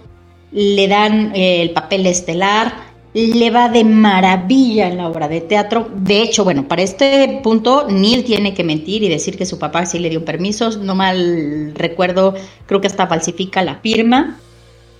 le 0.52 0.88
dan 0.88 1.36
eh, 1.36 1.62
el 1.62 1.72
papel 1.72 2.06
estelar, 2.06 2.74
le 3.16 3.50
va 3.50 3.70
de 3.70 3.86
maravilla 3.86 4.90
en 4.90 4.98
la 4.98 5.08
obra 5.08 5.30
de 5.30 5.40
teatro. 5.40 5.90
De 5.96 6.22
hecho, 6.22 6.44
bueno, 6.44 6.68
para 6.68 6.82
este 6.82 7.40
punto, 7.42 7.88
Neil 7.90 8.26
tiene 8.26 8.54
que 8.54 8.66
mentir 8.66 9.04
y 9.04 9.10
decir 9.10 9.38
que 9.38 9.46
su 9.46 9.58
papá 9.58 9.86
sí 9.86 10.00
le 10.00 10.10
dio 10.10 10.26
permisos. 10.26 10.78
No 10.78 10.96
mal 10.96 11.74
recuerdo, 11.76 12.36
creo 12.66 12.82
que 12.82 12.88
hasta 12.88 13.08
falsifica 13.08 13.64
la 13.64 13.76
firma 13.76 14.38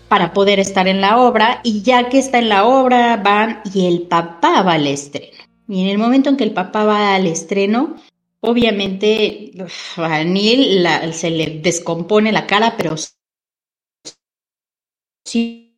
para 0.08 0.32
poder 0.32 0.60
estar 0.62 0.88
en 0.88 1.02
la 1.02 1.20
obra. 1.20 1.60
Y 1.66 1.82
ya 1.82 2.08
que 2.08 2.20
está 2.20 2.40
en 2.40 2.48
la 2.48 2.66
obra, 2.66 3.18
van 3.18 3.60
y 3.74 3.86
el 3.86 4.04
papá 4.04 4.62
va 4.62 4.76
al 4.76 4.88
estreno. 4.88 5.36
Y 5.68 5.82
en 5.82 5.88
el 5.88 5.98
momento 5.98 6.30
en 6.30 6.38
que 6.38 6.46
el 6.46 6.54
papá 6.54 6.86
va 6.86 7.16
al 7.16 7.28
estreno, 7.28 7.98
obviamente 8.40 9.52
a 9.98 10.24
Neil 10.24 10.88
se 11.12 11.32
le 11.32 11.60
descompone 11.62 12.32
la 12.32 12.48
cara, 12.48 12.76
pero 12.78 12.96
sí 15.26 15.76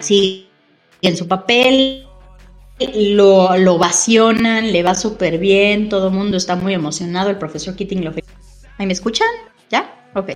sí, 0.00 0.48
en 1.02 1.16
su 1.16 1.26
papel 1.26 2.06
lo, 2.78 3.56
lo 3.56 3.78
le 3.78 4.82
va 4.82 4.94
súper 4.94 5.38
bien, 5.38 5.88
todo 5.88 6.08
el 6.08 6.14
mundo 6.14 6.36
está 6.36 6.56
muy 6.56 6.74
emocionado, 6.74 7.30
el 7.30 7.38
profesor 7.38 7.74
Keating 7.74 8.04
lo 8.04 8.12
¿Ahí 8.78 8.86
me 8.86 8.92
escuchan? 8.92 9.28
¿Ya? 9.68 10.10
Ok. 10.14 10.30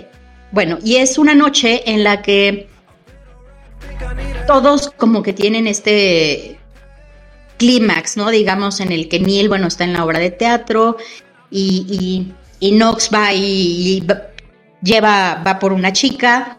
Bueno, 0.53 0.79
y 0.85 0.97
es 0.97 1.19
una 1.19 1.35
noche 1.35 1.91
en 1.91 2.05
la 2.05 2.23
que 2.23 2.69
todos 4.47 4.91
como 4.91 5.23
que 5.23 5.33
tienen 5.33 5.67
este 5.67 6.59
clímax, 7.57 8.17
¿no? 8.17 8.31
Digamos, 8.31 8.81
en 8.81 8.93
el 8.93 9.09
que 9.09 9.21
Neil, 9.21 9.49
bueno, 9.49 9.69
está 9.69 9.85
en 9.85 9.95
la 9.95 10.05
obra 10.05 10.19
de 10.19 10.31
teatro 10.31 10.97
y, 11.57 12.35
y, 12.59 12.71
Knox 12.73 13.11
va 13.15 13.33
y, 13.33 14.05
lleva, 14.83 15.43
va 15.47 15.59
por 15.61 15.73
una 15.73 15.93
chica, 15.93 16.59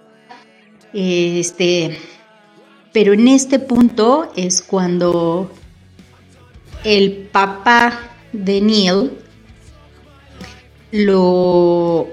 este, 0.94 2.00
pero 2.94 3.14
en 3.14 3.28
este 3.28 3.60
punto 3.60 4.32
es 4.38 4.62
cuando 4.62 5.52
el 6.86 7.28
papá 7.32 8.00
de 8.32 8.62
Neil 8.62 9.12
lo 10.92 12.08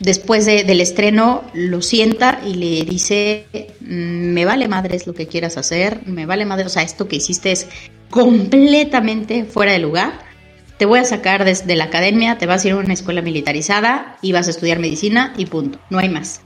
después 0.00 0.44
del 0.44 0.80
estreno 0.80 1.44
lo 1.54 1.80
sienta 1.82 2.40
y 2.44 2.54
le 2.54 2.84
dice 2.84 3.46
me 3.80 4.44
vale 4.44 4.66
madre 4.66 4.96
es 4.96 5.06
lo 5.06 5.14
que 5.14 5.28
quieras 5.28 5.56
hacer, 5.56 6.00
me 6.06 6.26
vale 6.26 6.44
madre, 6.46 6.66
o 6.66 6.68
sea, 6.68 6.82
esto 6.82 7.06
que 7.06 7.16
hiciste 7.16 7.52
es 7.52 7.68
completamente 8.10 9.44
fuera 9.44 9.72
de 9.72 9.78
lugar 9.78 10.33
te 10.78 10.86
voy 10.86 10.98
a 10.98 11.04
sacar 11.04 11.44
desde 11.44 11.76
la 11.76 11.84
academia, 11.84 12.38
te 12.38 12.46
vas 12.46 12.64
a 12.64 12.68
ir 12.68 12.74
a 12.74 12.76
una 12.76 12.92
escuela 12.92 13.22
militarizada 13.22 14.16
y 14.22 14.32
vas 14.32 14.48
a 14.48 14.50
estudiar 14.50 14.78
medicina 14.78 15.32
y 15.36 15.46
punto, 15.46 15.78
no 15.90 15.98
hay 15.98 16.08
más. 16.08 16.42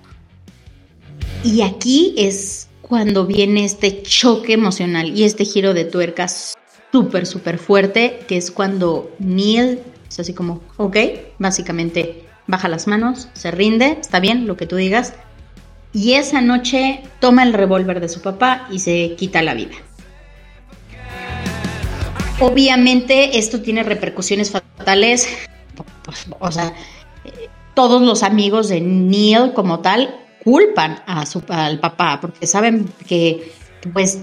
Y 1.45 1.63
aquí 1.63 2.15
es 2.19 2.69
cuando 2.83 3.27
viene 3.27 3.65
este 3.65 4.03
choque 4.03 4.55
emocional 4.55 5.17
y 5.17 5.25
este 5.25 5.45
giro 5.45 5.75
de 5.75 5.85
tuercas 5.85 6.55
súper, 6.91 7.27
súper 7.27 7.59
fuerte, 7.59 8.21
que 8.27 8.37
es 8.37 8.51
cuando 8.51 9.15
Neil 9.19 9.81
es 10.09 10.19
así 10.19 10.35
como, 10.35 10.63
ok, 10.77 10.97
básicamente 11.39 12.25
baja 12.47 12.69
las 12.69 12.87
manos, 12.87 13.29
se 13.35 13.51
rinde, 13.51 13.99
está 14.01 14.21
bien 14.21 14.47
lo 14.47 14.57
que 14.57 14.67
tú 14.67 14.77
digas, 14.77 15.13
y 15.93 16.15
esa 16.15 16.41
noche 16.41 17.03
toma 17.21 17.43
el 17.43 17.53
revólver 17.53 18.01
de 18.01 18.09
su 18.09 18.21
papá 18.21 18.67
y 18.71 18.79
se 18.79 19.15
quita 19.17 19.43
la 19.43 19.55
vida. 19.55 19.77
Obviamente 22.41 23.39
esto 23.39 23.61
tiene 23.61 23.83
repercusiones 23.83 24.51
fatales, 24.51 25.29
o 26.39 26.53
sea, 26.53 26.73
todos 27.75 28.01
los 28.01 28.23
amigos 28.23 28.69
de 28.69 28.81
Neil 28.81 29.53
como 29.55 29.81
tal 29.81 30.15
culpan 30.45 31.03
a 31.07 31.27
su, 31.27 31.43
al 31.49 31.81
papá 31.81 32.21
porque 32.21 32.47
saben 32.47 32.89
que 33.07 33.53
pues 33.93 34.23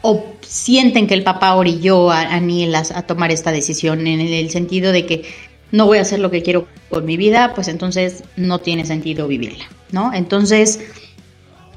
o 0.00 0.24
sienten 0.40 1.06
que 1.06 1.14
el 1.14 1.22
papá 1.22 1.54
orilló 1.54 2.10
a, 2.10 2.40
Neil 2.40 2.74
a, 2.74 2.82
tomar 3.02 3.30
esta 3.30 3.52
decisión 3.52 4.06
en 4.06 4.20
el, 4.20 4.50
sentido 4.50 4.92
de 4.92 5.06
que 5.06 5.24
no 5.70 5.86
voy 5.86 5.98
a 5.98 6.02
hacer 6.02 6.20
lo 6.20 6.30
que 6.30 6.42
quiero 6.42 6.66
con 6.90 7.06
mi 7.06 7.16
vida, 7.16 7.52
pues 7.54 7.68
entonces 7.68 8.22
no 8.36 8.58
tiene 8.58 8.84
sentido 8.84 9.26
vivirla, 9.26 9.64
¿no? 9.92 10.12
Entonces, 10.12 10.80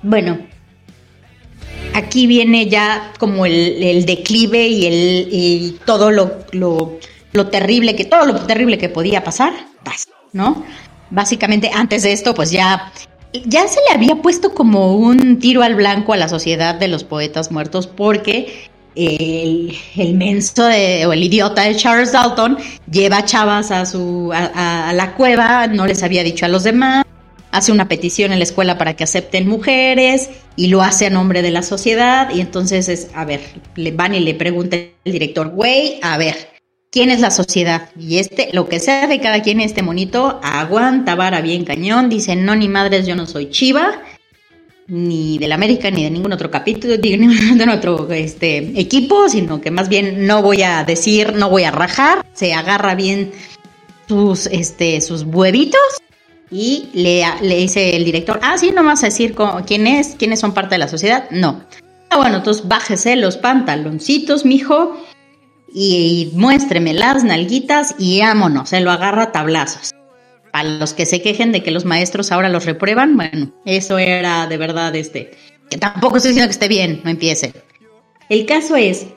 bueno, 0.04 0.40
aquí 1.98 2.28
viene 2.28 2.68
ya 2.68 3.12
como 3.20 3.46
el, 3.46 4.06
declive 4.06 4.68
y, 4.68 4.86
el, 4.86 5.80
todo 5.86 6.12
lo, 6.12 7.48
terrible 7.50 7.96
que, 7.96 8.06
todo 8.06 8.26
lo 8.26 8.36
terrible 8.46 8.78
que 8.78 8.90
podía 8.90 9.24
pasar, 9.24 9.54
pasa, 9.84 10.10
¿no? 10.34 10.64
Básicamente 11.10 11.72
antes 11.74 12.04
de 12.04 12.12
esto, 12.12 12.34
pues 12.34 12.52
ya 12.52 12.92
ya 13.46 13.68
se 13.68 13.80
le 13.88 13.96
había 13.96 14.16
puesto 14.22 14.54
como 14.54 14.96
un 14.96 15.40
tiro 15.40 15.62
al 15.62 15.76
blanco 15.76 16.14
a 16.14 16.18
la 16.18 16.30
sociedad 16.30 16.76
de 16.76 16.88
los 16.88 17.04
poetas 17.04 17.52
muertos 17.52 17.86
porque 17.86 18.70
el, 18.96 19.76
el 19.96 20.14
menso 20.16 20.66
o 20.66 21.14
el 21.14 21.24
idiota 21.24 21.64
de 21.64 21.76
Charles 21.76 22.14
Dalton 22.14 22.58
lleva 22.90 23.26
chavas 23.26 23.72
a, 23.72 23.86
su, 23.86 24.32
a, 24.34 24.92
la 24.94 25.14
cueva, 25.14 25.68
no 25.68 25.86
les 25.86 26.02
había 26.04 26.24
dicho 26.24 26.46
a 26.46 26.50
los 26.50 26.64
demás, 26.64 27.06
hace 27.52 27.72
una 27.72 27.88
petición 27.88 28.32
en 28.32 28.40
la 28.40 28.44
escuela 28.44 28.78
para 28.78 28.96
que 28.96 29.04
acepten 29.04 29.48
mujeres 29.48 30.30
y 30.56 30.68
lo 30.68 30.82
hace 30.82 31.06
a 31.06 31.10
nombre 31.10 31.42
de 31.42 31.52
la 31.52 31.64
sociedad 31.64 32.30
y 32.34 32.42
entonces 32.42 32.90
es, 32.90 33.10
a 33.14 33.26
ver, 33.26 33.42
le 33.76 33.92
van 33.92 34.16
y 34.16 34.20
le 34.20 34.36
pregunta 34.36 34.76
el 34.78 35.14
director, 35.14 35.50
güey, 35.50 36.00
a 36.02 36.18
ver, 36.18 36.58
quién 36.92 37.10
es 37.10 37.20
la 37.20 37.32
sociedad. 37.32 37.90
Y 37.98 38.18
este, 38.18 38.50
lo 38.54 38.68
que 38.68 38.80
sea 38.80 39.08
de 39.08 39.20
cada 39.20 39.42
quien, 39.42 39.60
este 39.60 39.82
monito, 39.82 40.40
aguanta 40.44 41.16
vara 41.16 41.42
bien 41.42 41.66
cañón. 41.66 42.10
Dice, 42.10 42.36
no, 42.36 42.56
ni 42.56 42.68
madres, 42.68 43.06
yo 43.06 43.16
no 43.16 43.28
soy 43.28 43.50
chiva, 43.50 44.02
ni 44.88 45.38
del 45.38 45.52
América, 45.52 45.92
ni 45.92 46.04
de 46.04 46.10
ningún 46.10 46.34
otro 46.34 46.50
capítulo, 46.50 46.98
de 46.98 47.18
ningún 47.18 47.70
otro 47.70 48.12
este, 48.12 48.58
equipo, 48.80 49.30
sino 49.30 49.62
que 49.62 49.72
más 49.72 49.90
bien 49.90 50.26
no 50.26 50.42
voy 50.42 50.64
a 50.64 50.84
decir, 50.84 51.34
no 51.34 51.50
voy 51.50 51.64
a 51.64 51.72
rajar. 51.72 52.26
Se 52.34 52.54
agarra 52.54 52.96
bien 52.96 53.32
sus, 54.08 54.48
este, 54.48 55.02
sus 55.02 55.24
huevitos. 55.24 55.82
Y 56.50 56.90
le, 56.94 57.24
le 57.42 57.58
dice 57.58 57.96
el 57.96 58.06
director, 58.06 58.40
ah, 58.42 58.58
sí, 58.58 58.72
no 58.72 58.84
vas 58.84 59.04
a 59.04 59.08
decir 59.08 59.36
quién 59.66 59.86
es, 59.86 60.16
quiénes 60.18 60.40
son 60.40 60.54
parte 60.54 60.76
de 60.76 60.80
la 60.80 60.88
sociedad. 60.88 61.30
No. 61.30 61.64
Ah, 62.10 62.18
bueno, 62.18 62.38
entonces 62.38 62.68
bájese 62.68 63.16
los 63.16 63.38
pantaloncitos, 63.38 64.46
mijo 64.46 64.98
y, 65.74 66.32
muéstreme 66.34 66.94
las 66.94 67.24
nalguitas 67.24 67.96
y 68.00 68.22
vámonos, 68.22 68.70
se 68.70 68.80
lo 68.80 68.92
agarra 68.92 69.24
a 69.24 69.32
tablazos. 69.32 69.94
A 70.54 70.64
los 70.64 70.94
que 70.94 71.06
se 71.06 71.22
quejen 71.22 71.52
de 71.52 71.62
que 71.62 71.72
los 71.72 71.86
maestros 71.86 72.32
ahora 72.32 72.50
los 72.50 72.66
reprueban, 72.66 73.16
bueno, 73.18 73.52
eso 73.66 73.98
era 73.98 74.48
de 74.48 74.58
verdad 74.58 74.96
este, 74.96 75.32
que 75.70 75.78
tampoco 75.78 76.18
estoy 76.18 76.30
diciendo 76.30 76.48
que 76.48 76.54
esté 76.54 76.68
bien, 76.68 77.02
no 77.04 77.10
empiece. 77.10 77.54
El 78.30 78.46
caso 78.46 78.76
es 78.76 79.08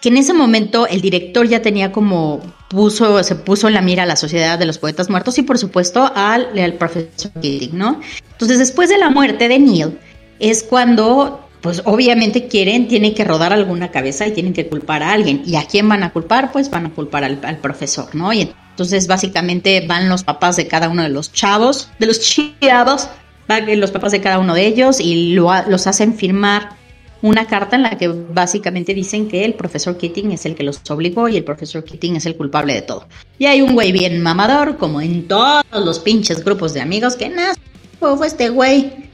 que 0.00 0.10
en 0.10 0.18
ese 0.18 0.34
momento 0.34 0.86
el 0.86 1.00
director 1.00 1.48
ya 1.48 1.62
tenía 1.62 1.90
como 1.90 2.40
puso, 2.68 3.22
se 3.24 3.34
puso 3.34 3.68
en 3.68 3.74
la 3.74 3.82
mira 3.82 4.04
a 4.04 4.06
la 4.06 4.16
sociedad 4.16 4.58
de 4.58 4.66
los 4.66 4.78
poetas 4.78 5.10
muertos 5.10 5.38
y 5.38 5.42
por 5.42 5.58
supuesto 5.58 6.10
al, 6.14 6.74
profesor 6.74 7.32
Keating, 7.40 7.76
¿no? 7.76 8.00
Entonces 8.32 8.58
después 8.58 8.88
de 8.88 8.98
la 8.98 9.10
muerte 9.10 9.48
de 9.48 9.58
Neil 9.58 9.98
es 10.38 10.62
cuando 10.62 11.48
pues 11.60 11.82
obviamente 11.84 12.46
quieren, 12.46 12.86
tienen 12.86 13.14
que 13.14 13.24
rodar 13.24 13.52
alguna 13.52 13.90
cabeza 13.90 14.26
y 14.26 14.32
tienen 14.32 14.52
que 14.52 14.68
culpar 14.68 15.02
a 15.02 15.12
alguien. 15.12 15.42
¿Y 15.44 15.56
a 15.56 15.66
quién 15.66 15.88
van 15.88 16.04
a 16.04 16.12
culpar? 16.12 16.52
Pues 16.52 16.70
van 16.70 16.86
a 16.86 16.90
culpar 16.90 17.24
al, 17.24 17.58
profesor, 17.58 18.14
¿no? 18.14 18.32
Y 18.32 18.52
entonces 18.70 19.08
básicamente 19.08 19.84
van 19.86 20.08
los 20.08 20.22
papás 20.22 20.54
de 20.54 20.68
cada 20.68 20.88
uno 20.88 21.02
de 21.02 21.08
los 21.08 21.32
chavos, 21.32 21.90
de 21.98 22.06
los 22.06 22.20
chavos, 22.20 23.08
van 23.48 23.80
los 23.80 23.90
papás 23.90 24.12
de 24.12 24.20
cada 24.20 24.38
uno 24.38 24.54
de 24.54 24.66
ellos 24.66 25.00
y 25.00 25.34
los 25.34 25.86
hacen 25.88 26.14
firmar 26.14 26.77
una 27.22 27.46
carta 27.46 27.76
en 27.76 27.82
la 27.82 27.98
que 27.98 28.08
básicamente 28.08 28.94
dicen 28.94 29.28
que 29.28 29.44
el 29.44 29.54
profesor 29.54 29.96
Keating 29.96 30.32
es 30.32 30.46
el 30.46 30.54
que 30.54 30.62
los 30.62 30.80
obligó 30.90 31.28
y 31.28 31.36
el 31.36 31.44
profesor 31.44 31.84
Keating 31.84 32.16
es 32.16 32.26
el 32.26 32.36
culpable 32.36 32.74
de 32.74 32.82
todo. 32.82 33.06
Y 33.38 33.46
hay 33.46 33.60
un 33.60 33.74
güey 33.74 33.92
bien 33.92 34.22
mamador, 34.22 34.76
como 34.76 35.00
en 35.00 35.26
todos 35.26 35.64
los 35.72 35.98
pinches 35.98 36.44
grupos 36.44 36.74
de 36.74 36.80
amigos, 36.80 37.16
que 37.16 37.28
nada, 37.28 37.54
fue 37.98 38.26
este 38.26 38.48
güey 38.50 39.08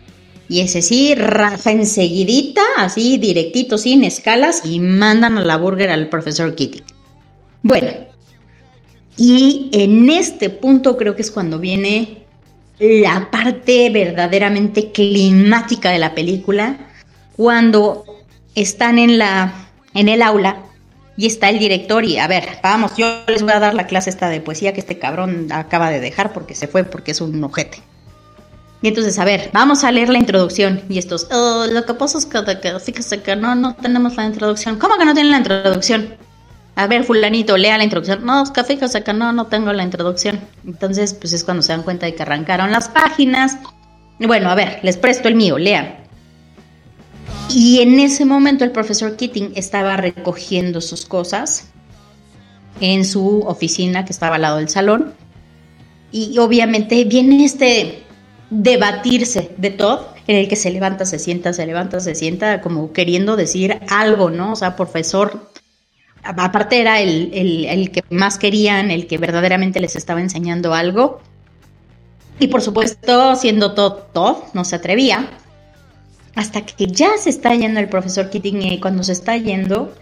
y 0.48 0.60
ese 0.60 0.82
sí, 0.82 1.14
raja 1.14 1.70
enseguidita, 1.70 2.60
así 2.76 3.16
directito, 3.16 3.78
sin 3.78 4.04
escalas, 4.04 4.62
y 4.64 4.78
mandan 4.78 5.38
a 5.38 5.44
la 5.44 5.56
burger 5.56 5.90
al 5.90 6.08
profesor 6.08 6.54
Kitty. 6.54 6.82
Bueno, 7.62 7.88
y 9.16 9.70
en 9.72 10.10
este 10.10 10.50
punto 10.50 10.96
creo 10.96 11.16
que 11.16 11.22
es 11.22 11.30
cuando 11.30 11.58
viene 11.58 12.24
la 12.78 13.30
parte 13.30 13.88
verdaderamente 13.88 14.92
climática 14.92 15.90
de 15.90 15.98
la 15.98 16.14
película, 16.14 16.90
cuando 17.36 18.04
están 18.54 18.98
en 18.98 19.18
la 19.18 19.52
en 19.94 20.08
el 20.08 20.22
aula 20.22 20.58
y 21.16 21.26
está 21.26 21.48
el 21.48 21.58
director 21.58 22.04
y 22.04 22.18
a 22.18 22.26
ver, 22.26 22.58
vamos, 22.62 22.96
yo 22.96 23.06
les 23.28 23.42
voy 23.42 23.52
a 23.52 23.60
dar 23.60 23.74
la 23.74 23.86
clase 23.86 24.10
esta 24.10 24.28
de 24.28 24.40
poesía 24.40 24.72
que 24.72 24.80
este 24.80 24.98
cabrón 24.98 25.52
acaba 25.52 25.90
de 25.90 26.00
dejar 26.00 26.32
porque 26.32 26.54
se 26.54 26.66
fue 26.66 26.84
porque 26.84 27.12
es 27.12 27.20
un 27.20 27.42
ojete. 27.42 27.82
Y 28.82 28.88
entonces, 28.88 29.18
a 29.18 29.24
ver, 29.24 29.48
vamos 29.54 29.82
a 29.82 29.90
leer 29.90 30.10
la 30.10 30.18
introducción. 30.18 30.82
Y 30.90 30.98
estos, 30.98 31.26
oh, 31.30 31.64
lo 31.70 31.86
que 31.86 31.94
pasa 31.94 32.18
es 32.18 32.26
que, 32.26 32.38
fíjese 32.80 33.22
que 33.22 33.34
no, 33.34 33.54
no 33.54 33.74
tenemos 33.76 34.14
la 34.16 34.26
introducción. 34.26 34.78
¿Cómo 34.78 34.98
que 34.98 35.06
no 35.06 35.14
tienen 35.14 35.32
la 35.32 35.38
introducción? 35.38 36.16
A 36.76 36.86
ver, 36.86 37.04
fulanito, 37.04 37.56
lea 37.56 37.78
la 37.78 37.84
introducción. 37.84 38.26
No, 38.26 38.42
es 38.42 38.50
que 38.50 38.62
fíjese 38.62 39.02
que 39.02 39.14
no, 39.14 39.32
no 39.32 39.46
tengo 39.46 39.72
la 39.72 39.84
introducción. 39.84 40.38
Entonces, 40.66 41.14
pues 41.14 41.32
es 41.32 41.44
cuando 41.44 41.62
se 41.62 41.72
dan 41.72 41.82
cuenta 41.82 42.04
de 42.04 42.14
que 42.14 42.24
arrancaron 42.24 42.72
las 42.72 42.90
páginas. 42.90 43.56
Bueno, 44.18 44.50
a 44.50 44.54
ver, 44.54 44.80
les 44.82 44.98
presto 44.98 45.28
el 45.28 45.36
mío, 45.36 45.56
lean. 45.56 46.03
Y 47.50 47.80
en 47.80 48.00
ese 48.00 48.24
momento 48.24 48.64
el 48.64 48.72
profesor 48.72 49.16
Keating 49.16 49.52
estaba 49.54 49.96
recogiendo 49.96 50.80
sus 50.80 51.04
cosas 51.04 51.68
en 52.80 53.04
su 53.04 53.40
oficina 53.40 54.04
que 54.04 54.12
estaba 54.12 54.36
al 54.36 54.42
lado 54.42 54.58
del 54.58 54.68
salón. 54.68 55.14
Y 56.10 56.38
obviamente 56.38 57.04
viene 57.04 57.44
este 57.44 58.02
debatirse 58.50 59.50
de 59.56 59.70
todo, 59.70 60.14
en 60.26 60.36
el 60.36 60.48
que 60.48 60.56
se 60.56 60.70
levanta, 60.70 61.04
se 61.04 61.18
sienta, 61.18 61.52
se 61.52 61.66
levanta, 61.66 62.00
se 62.00 62.14
sienta, 62.14 62.60
como 62.60 62.92
queriendo 62.92 63.36
decir 63.36 63.80
algo, 63.88 64.30
¿no? 64.30 64.52
O 64.52 64.56
sea, 64.56 64.76
profesor, 64.76 65.50
aparte 66.22 66.80
era 66.80 67.00
el, 67.00 67.30
el, 67.32 67.90
que 67.90 68.02
más 68.10 68.38
querían, 68.38 68.90
el 68.90 69.06
que 69.06 69.18
verdaderamente 69.18 69.80
les 69.80 69.96
estaba 69.96 70.20
enseñando 70.20 70.72
algo. 70.72 71.20
Y 72.38 72.48
por 72.48 72.62
supuesto, 72.62 73.36
siendo 73.36 73.74
Todd, 73.74 73.94
Todd 74.12 74.36
no 74.54 74.64
se 74.64 74.76
atrevía. 74.76 75.28
Hasta 76.34 76.66
que 76.66 76.86
ya 76.86 77.10
se 77.18 77.30
está 77.30 77.54
yendo 77.54 77.80
el 77.80 77.88
profesor 77.88 78.30
Keating 78.30 78.62
y 78.62 78.80
cuando 78.80 79.02
se 79.02 79.12
está 79.12 79.36
yendo, 79.36 79.94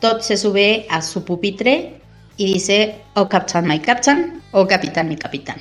Todd 0.00 0.20
se 0.20 0.36
sube 0.36 0.86
a 0.90 1.02
su 1.02 1.24
pupitre 1.24 2.00
y 2.36 2.52
dice, 2.54 2.96
oh 3.14 3.28
captain, 3.28 3.66
my 3.66 3.78
captain, 3.80 4.42
oh 4.52 4.66
capitán, 4.66 5.08
mi 5.08 5.16
capitán. 5.16 5.56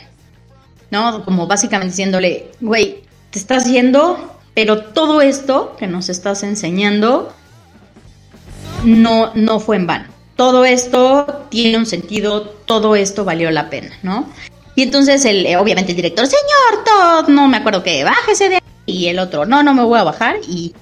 ¿no? 0.92 1.24
Como 1.26 1.48
básicamente 1.48 1.92
diciéndole, 1.92 2.52
güey, 2.62 3.04
te 3.32 3.40
estás 3.40 3.66
yendo, 3.66 4.38
pero 4.54 4.84
todo 4.84 5.22
esto 5.22 5.76
que 5.78 5.88
nos 5.88 6.10
estás 6.10 6.44
enseñando 6.44 7.34
no, 8.84 9.34
no 9.36 9.60
fue 9.60 9.76
en 9.78 9.88
vano. 9.88 10.06
Todo 10.36 10.66
esto 10.66 11.48
tiene 11.50 11.78
un 11.78 11.86
sentido, 11.86 12.42
todo 12.44 12.96
esto 12.96 13.24
valió 13.24 13.50
la 13.52 13.70
pena, 13.70 13.92
¿no? 14.04 14.30
Y 14.76 14.84
entonces, 14.84 15.24
el, 15.24 15.46
eh, 15.46 15.56
obviamente, 15.56 15.92
el 15.92 15.96
director, 15.96 16.28
señor 16.28 16.84
Todd, 16.84 17.30
no 17.30 17.48
me 17.48 17.58
acuerdo 17.58 17.82
que 17.82 18.04
bájese 18.04 18.50
de. 18.50 18.62
Y 18.86 19.08
el 19.08 19.20
otro, 19.20 19.46
no, 19.46 19.64
no 19.64 19.74
me 19.74 19.84
voy 19.84 20.00
a 20.00 20.04
bajar. 20.04 20.38
Y, 20.48 20.74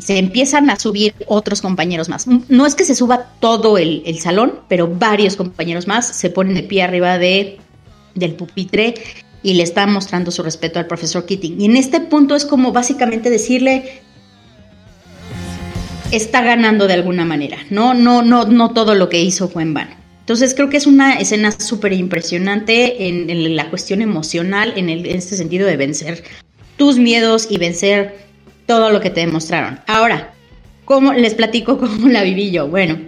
se 0.00 0.16
empiezan 0.16 0.70
a 0.70 0.78
subir 0.78 1.14
otros 1.26 1.60
compañeros 1.60 2.08
más. 2.08 2.26
No 2.26 2.64
es 2.64 2.74
que 2.74 2.84
se 2.84 2.94
suba 2.94 3.32
todo 3.38 3.76
el, 3.76 4.18
salón, 4.18 4.60
pero 4.66 4.88
varios 4.88 5.36
compañeros 5.36 5.86
más 5.86 6.06
se 6.06 6.30
ponen 6.30 6.54
de 6.54 6.62
pie 6.62 6.82
arriba 6.82 7.18
de, 7.18 7.58
del 8.14 8.32
pupitre 8.32 8.94
y 9.42 9.52
le 9.52 9.62
está 9.62 9.86
mostrando 9.86 10.30
su 10.30 10.42
respeto 10.42 10.78
al 10.78 10.86
profesor 10.86 11.26
Keating. 11.26 11.60
Y 11.60 11.66
en 11.66 11.76
este 11.76 12.00
punto 12.00 12.34
es 12.34 12.46
como 12.46 12.72
básicamente 12.72 13.28
decirle, 13.28 14.00
está 16.10 16.40
ganando 16.42 16.86
de 16.86 16.94
alguna 16.94 17.26
manera, 17.26 17.58
no, 17.70 17.92
no, 17.92 18.22
no, 18.22 18.46
no 18.46 18.70
todo 18.70 18.94
lo 18.94 19.10
que 19.10 19.20
hizo 19.20 19.48
fue 19.48 19.62
en 19.62 19.74
vano. 19.74 19.96
Entonces 20.20 20.54
creo 20.54 20.70
que 20.70 20.78
es 20.78 20.86
una 20.86 21.16
escena 21.16 21.52
súper 21.52 21.92
impresionante 21.92 23.08
en, 23.08 23.56
la 23.56 23.68
cuestión 23.68 24.00
emocional, 24.00 24.72
en, 24.76 24.88
en 24.88 25.04
este 25.04 25.36
sentido 25.36 25.66
de 25.66 25.76
vencer 25.76 26.24
tus 26.76 26.98
miedos 26.98 27.46
y 27.50 27.58
vencer 27.58 28.24
todo 28.66 28.90
lo 28.90 29.00
que 29.00 29.10
te 29.10 29.20
demostraron. 29.20 29.80
Ahora, 29.86 30.32
¿cómo 30.84 31.12
les 31.12 31.34
platico 31.34 31.78
cómo 31.80 32.08
la 32.08 32.22
viví 32.22 32.50
yo? 32.50 32.68
Bueno, 32.68 32.98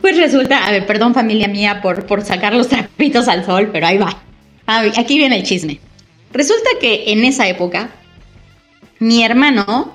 pues 0.00 0.16
resulta, 0.16 0.66
a 0.66 0.70
ver, 0.70 0.86
perdón 0.86 1.14
familia 1.14 1.48
mía 1.48 1.80
por, 1.82 2.06
por 2.06 2.22
sacar 2.22 2.54
los 2.54 2.68
trapitos 2.68 3.28
al 3.28 3.44
sol, 3.44 3.70
pero 3.72 3.86
ahí 3.86 3.98
va. 3.98 4.22
Aquí 4.66 5.16
viene 5.18 5.36
el 5.36 5.44
chisme. 5.44 5.80
Resulta 6.32 6.68
que 6.80 7.12
en 7.12 7.24
esa 7.24 7.48
época, 7.48 7.90
mi 8.98 9.24
hermano 9.24 9.94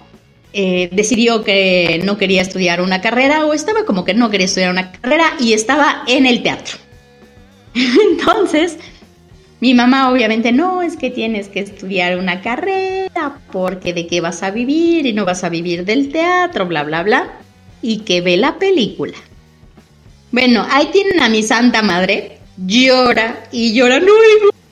eh, 0.53 0.89
decidió 0.91 1.43
que 1.43 2.01
no 2.03 2.17
quería 2.17 2.41
estudiar 2.41 2.81
una 2.81 2.99
carrera 3.01 3.45
o 3.45 3.53
estaba 3.53 3.85
como 3.85 4.03
que 4.05 4.13
no 4.13 4.29
quería 4.29 4.45
estudiar 4.45 4.71
una 4.71 4.91
carrera 4.91 5.33
y 5.39 5.53
estaba 5.53 6.03
en 6.07 6.25
el 6.25 6.41
teatro. 6.41 6.77
Entonces, 7.73 8.77
mi 9.61 9.75
mamá 9.75 10.11
obviamente 10.11 10.51
no, 10.51 10.81
es 10.81 10.97
que 10.97 11.11
tienes 11.11 11.47
que 11.47 11.59
estudiar 11.59 12.17
una 12.17 12.41
carrera 12.41 13.37
porque 13.51 13.93
de 13.93 14.07
qué 14.07 14.19
vas 14.19 14.41
a 14.41 14.49
vivir 14.49 15.05
y 15.05 15.13
no 15.13 15.23
vas 15.23 15.43
a 15.43 15.49
vivir 15.49 15.85
del 15.85 16.11
teatro, 16.11 16.65
bla, 16.65 16.83
bla, 16.83 17.03
bla, 17.03 17.33
y 17.79 17.99
que 17.99 18.21
ve 18.21 18.37
la 18.37 18.57
película. 18.57 19.13
Bueno, 20.31 20.65
ahí 20.71 20.87
tienen 20.91 21.21
a 21.21 21.29
mi 21.29 21.43
santa 21.43 21.83
madre, 21.83 22.39
llora 22.57 23.43
y 23.51 23.73
llora, 23.73 23.99
no, 23.99 24.11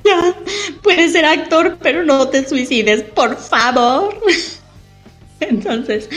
ya, 0.04 0.36
puedes 0.82 1.12
ser 1.12 1.26
actor, 1.26 1.78
pero 1.80 2.04
no 2.04 2.28
te 2.30 2.48
suicides, 2.50 3.04
por 3.04 3.38
favor. 3.38 4.20
Entonces, 5.40 6.10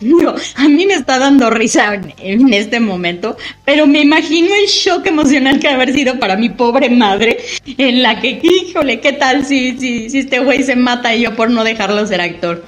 no, 0.00 0.34
a 0.56 0.68
mí 0.68 0.86
me 0.86 0.94
está 0.94 1.18
dando 1.18 1.50
risa 1.50 2.00
en, 2.18 2.52
este 2.54 2.78
momento, 2.80 3.36
pero 3.64 3.86
me 3.86 4.00
imagino 4.02 4.48
el 4.54 4.66
shock 4.68 5.06
emocional 5.06 5.58
que 5.58 5.68
ha 5.68 5.74
haber 5.74 5.92
sido 5.92 6.18
para 6.18 6.36
mi 6.36 6.50
pobre 6.50 6.88
madre, 6.90 7.38
en 7.66 8.02
la 8.02 8.20
que, 8.20 8.40
híjole, 8.42 9.00
¿qué 9.00 9.12
tal 9.12 9.44
si, 9.44 9.78
si, 9.78 10.08
si 10.10 10.18
este 10.18 10.38
güey 10.38 10.62
se 10.62 10.76
mata 10.76 11.14
y 11.14 11.22
yo 11.22 11.34
por 11.34 11.50
no 11.50 11.64
dejarlo 11.64 12.06
ser 12.06 12.20
actor? 12.20 12.64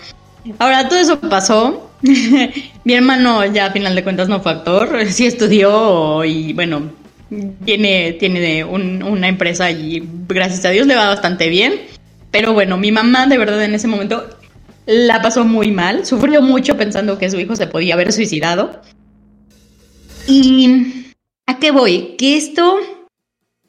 Ahora, 0.59 0.89
todo 0.89 0.99
eso 0.99 1.21
pasó. 1.21 1.91
mi 2.85 2.95
hermano 2.95 3.45
ya 3.47 3.67
a 3.67 3.73
final 3.73 3.95
de 3.95 4.03
cuentas 4.03 4.29
no 4.29 4.41
fue 4.41 4.53
actor, 4.53 5.07
sí 5.09 5.27
estudió 5.27 6.25
y 6.25 6.53
bueno, 6.53 6.91
tiene, 7.65 8.15
tiene 8.15 8.65
una 8.65 9.29
empresa 9.29 9.71
y 9.71 10.03
gracias 10.27 10.65
a 10.65 10.71
Dios 10.71 10.87
le 10.87 10.97
va 10.97 11.09
bastante 11.09 11.49
bien. 11.49 11.75
Pero 12.31 12.53
bueno, 12.53 12.77
mi 12.77 12.93
mamá 12.93 13.27
de 13.27 13.39
verdad 13.39 13.63
en 13.65 13.75
ese 13.75 13.89
momento 13.89 14.25
la 14.91 15.23
pasó 15.23 15.45
muy 15.45 15.71
mal, 15.71 16.05
sufrió 16.05 16.43
mucho 16.43 16.77
pensando 16.77 17.17
que 17.17 17.31
su 17.31 17.39
hijo 17.39 17.55
se 17.55 17.69
podía 17.69 17.95
haber 17.95 18.13
suicidado. 18.13 18.81
¿Y 20.27 21.15
a 21.47 21.61
qué 21.61 21.71
voy? 21.71 22.17
Que 22.19 22.37
esto, 22.37 22.79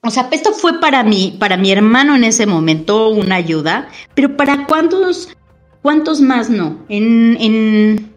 o 0.01 0.09
sea, 0.09 0.30
esto 0.32 0.51
fue 0.51 0.80
para 0.80 1.03
mí, 1.03 1.38
para 1.39 1.57
mi 1.57 1.72
hermano 1.72 2.15
en 2.15 2.24
ese 2.24 2.47
momento 2.47 3.09
una 3.09 3.36
ayuda, 3.36 3.88
pero 4.15 4.36
para 4.36 4.65
cuántos, 4.65 5.30
cuántos 5.84 6.22
más 6.22 6.49
no. 6.49 6.84
En, 6.89 7.38
en, 7.39 8.11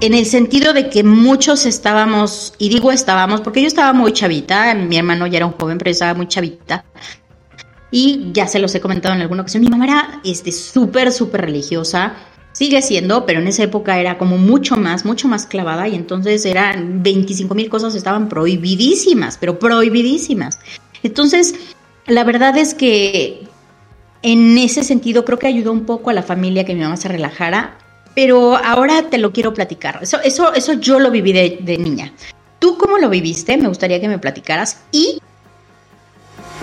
en 0.00 0.14
el 0.14 0.26
sentido 0.26 0.72
de 0.72 0.88
que 0.88 1.02
muchos 1.02 1.66
estábamos, 1.66 2.54
y 2.58 2.68
digo 2.68 2.92
estábamos, 2.92 3.40
porque 3.40 3.60
yo 3.60 3.66
estaba 3.66 3.92
muy 3.92 4.12
chavita, 4.12 4.72
mi 4.74 4.98
hermano 4.98 5.26
ya 5.26 5.38
era 5.38 5.46
un 5.46 5.52
joven, 5.52 5.78
pero 5.78 5.90
estaba 5.90 6.14
muy 6.14 6.28
chavita. 6.28 6.84
Y 7.92 8.30
ya 8.32 8.48
se 8.48 8.58
los 8.58 8.74
he 8.74 8.80
comentado 8.80 9.14
en 9.14 9.20
alguna 9.20 9.42
ocasión, 9.42 9.62
mi 9.62 9.68
mamá 9.68 9.84
era 9.84 10.20
este, 10.24 10.50
súper, 10.50 11.12
súper 11.12 11.42
religiosa, 11.42 12.14
sigue 12.52 12.80
siendo, 12.80 13.26
pero 13.26 13.40
en 13.40 13.48
esa 13.48 13.62
época 13.64 14.00
era 14.00 14.16
como 14.16 14.38
mucho 14.38 14.78
más, 14.78 15.04
mucho 15.04 15.28
más 15.28 15.46
clavada 15.46 15.86
y 15.88 15.94
entonces 15.94 16.44
eran 16.46 17.02
25 17.02 17.54
mil 17.54 17.68
cosas 17.68 17.94
estaban 17.94 18.30
prohibidísimas, 18.30 19.36
pero 19.38 19.58
prohibidísimas. 19.58 20.58
Entonces, 21.02 21.54
la 22.06 22.24
verdad 22.24 22.56
es 22.56 22.72
que 22.72 23.46
en 24.22 24.56
ese 24.56 24.84
sentido 24.84 25.26
creo 25.26 25.38
que 25.38 25.46
ayudó 25.46 25.70
un 25.72 25.84
poco 25.84 26.08
a 26.08 26.14
la 26.14 26.22
familia 26.22 26.64
que 26.64 26.74
mi 26.74 26.80
mamá 26.80 26.96
se 26.96 27.08
relajara, 27.08 27.76
pero 28.14 28.56
ahora 28.56 29.10
te 29.10 29.18
lo 29.18 29.32
quiero 29.32 29.52
platicar. 29.52 29.98
Eso, 30.02 30.18
eso, 30.22 30.54
eso 30.54 30.72
yo 30.74 30.98
lo 30.98 31.10
viví 31.10 31.32
de, 31.32 31.58
de 31.60 31.76
niña. 31.76 32.12
¿Tú 32.58 32.78
cómo 32.78 32.96
lo 32.98 33.10
viviste? 33.10 33.56
Me 33.56 33.68
gustaría 33.68 34.00
que 34.00 34.08
me 34.08 34.18
platicaras. 34.18 34.82
Y 34.92 35.20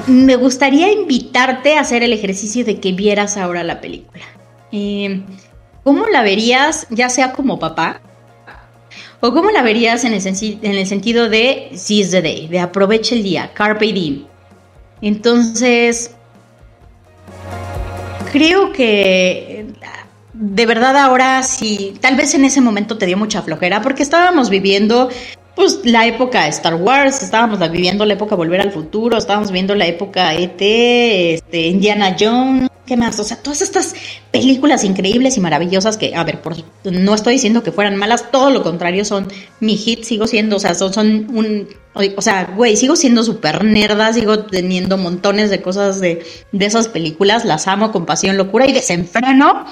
me 0.07 0.35
gustaría 0.35 0.91
invitarte 0.91 1.77
a 1.77 1.81
hacer 1.81 2.03
el 2.03 2.13
ejercicio 2.13 2.65
de 2.65 2.79
que 2.79 2.91
vieras 2.91 3.37
ahora 3.37 3.63
la 3.63 3.81
película. 3.81 4.23
Eh, 4.71 5.21
¿Cómo 5.83 6.07
la 6.07 6.21
verías, 6.21 6.87
ya 6.89 7.09
sea 7.09 7.33
como 7.33 7.59
papá? 7.59 8.01
¿O 9.21 9.33
cómo 9.33 9.51
la 9.51 9.61
verías 9.61 10.03
en 10.05 10.13
el, 10.13 10.21
en 10.25 10.75
el 10.75 10.87
sentido 10.87 11.29
de 11.29 11.71
seize 11.73 12.11
the 12.11 12.21
day, 12.21 12.47
de 12.47 12.59
aproveche 12.59 13.15
el 13.15 13.23
día, 13.23 13.51
carpe 13.53 13.91
diem? 13.91 14.25
Entonces, 15.01 16.11
creo 18.31 18.71
que 18.71 19.65
de 20.33 20.65
verdad 20.65 20.95
ahora 20.95 21.43
sí, 21.43 21.95
tal 21.99 22.15
vez 22.15 22.33
en 22.33 22.45
ese 22.45 22.61
momento 22.61 22.97
te 22.97 23.05
dio 23.05 23.17
mucha 23.17 23.41
flojera 23.41 23.81
porque 23.81 24.03
estábamos 24.03 24.49
viviendo 24.49 25.09
pues 25.55 25.81
la 25.83 26.07
época 26.07 26.43
de 26.43 26.49
Star 26.49 26.75
Wars, 26.75 27.21
estábamos 27.21 27.59
viviendo 27.71 28.05
la 28.05 28.13
época 28.13 28.35
Volver 28.35 28.61
al 28.61 28.71
Futuro, 28.71 29.17
estábamos 29.17 29.51
viendo 29.51 29.75
la 29.75 29.87
época 29.87 30.33
ET, 30.33 30.61
este, 30.61 31.67
Indiana 31.67 32.15
Jones, 32.17 32.69
¿qué 32.85 32.95
más? 32.95 33.19
O 33.19 33.23
sea, 33.23 33.37
todas 33.37 33.61
estas 33.61 33.93
películas 34.31 34.83
increíbles 34.83 35.37
y 35.37 35.41
maravillosas 35.41 35.97
que, 35.97 36.15
a 36.15 36.23
ver, 36.23 36.41
por, 36.41 36.55
no 36.83 37.13
estoy 37.13 37.33
diciendo 37.33 37.61
que 37.61 37.71
fueran 37.71 37.95
malas, 37.97 38.31
todo 38.31 38.49
lo 38.49 38.63
contrario, 38.63 39.05
son 39.05 39.27
mi 39.59 39.75
hit, 39.75 40.03
sigo 40.03 40.27
siendo, 40.27 40.55
o 40.55 40.59
sea, 40.59 40.73
son, 40.75 40.93
son 40.93 41.27
un, 41.35 41.67
o 41.93 42.21
sea, 42.21 42.53
güey, 42.55 42.77
sigo 42.77 42.95
siendo 42.95 43.23
súper 43.23 43.63
nerda, 43.63 44.13
sigo 44.13 44.39
teniendo 44.45 44.97
montones 44.97 45.49
de 45.49 45.61
cosas 45.61 45.99
de, 45.99 46.23
de 46.51 46.65
esas 46.65 46.87
películas, 46.87 47.45
las 47.45 47.67
amo 47.67 47.91
con 47.91 48.05
pasión, 48.05 48.37
locura 48.37 48.65
y 48.65 48.71
desenfreno 48.71 49.65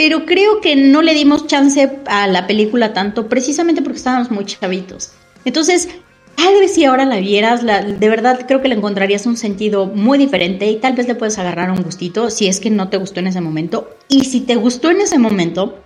pero 0.00 0.24
creo 0.24 0.62
que 0.62 0.76
no 0.76 1.02
le 1.02 1.12
dimos 1.12 1.46
chance 1.46 1.98
a 2.06 2.26
la 2.26 2.46
película 2.46 2.94
tanto 2.94 3.28
precisamente 3.28 3.82
porque 3.82 3.98
estábamos 3.98 4.30
muy 4.30 4.46
chavitos. 4.46 5.12
Entonces, 5.44 5.90
tal 6.36 6.54
vez 6.54 6.72
si 6.72 6.86
ahora 6.86 7.04
la 7.04 7.18
vieras, 7.18 7.62
de 7.62 8.08
verdad 8.08 8.46
creo 8.48 8.62
que 8.62 8.68
le 8.68 8.76
encontrarías 8.76 9.26
un 9.26 9.36
sentido 9.36 9.84
muy 9.84 10.16
diferente 10.16 10.70
y 10.70 10.76
tal 10.76 10.94
vez 10.94 11.06
le 11.06 11.16
puedes 11.16 11.38
agarrar 11.38 11.70
un 11.70 11.82
gustito 11.82 12.30
si 12.30 12.46
es 12.46 12.60
que 12.60 12.70
no 12.70 12.88
te 12.88 12.96
gustó 12.96 13.20
en 13.20 13.26
ese 13.26 13.42
momento. 13.42 13.90
Y 14.08 14.24
si 14.24 14.40
te 14.40 14.56
gustó 14.56 14.90
en 14.90 15.02
ese 15.02 15.18
momento, 15.18 15.78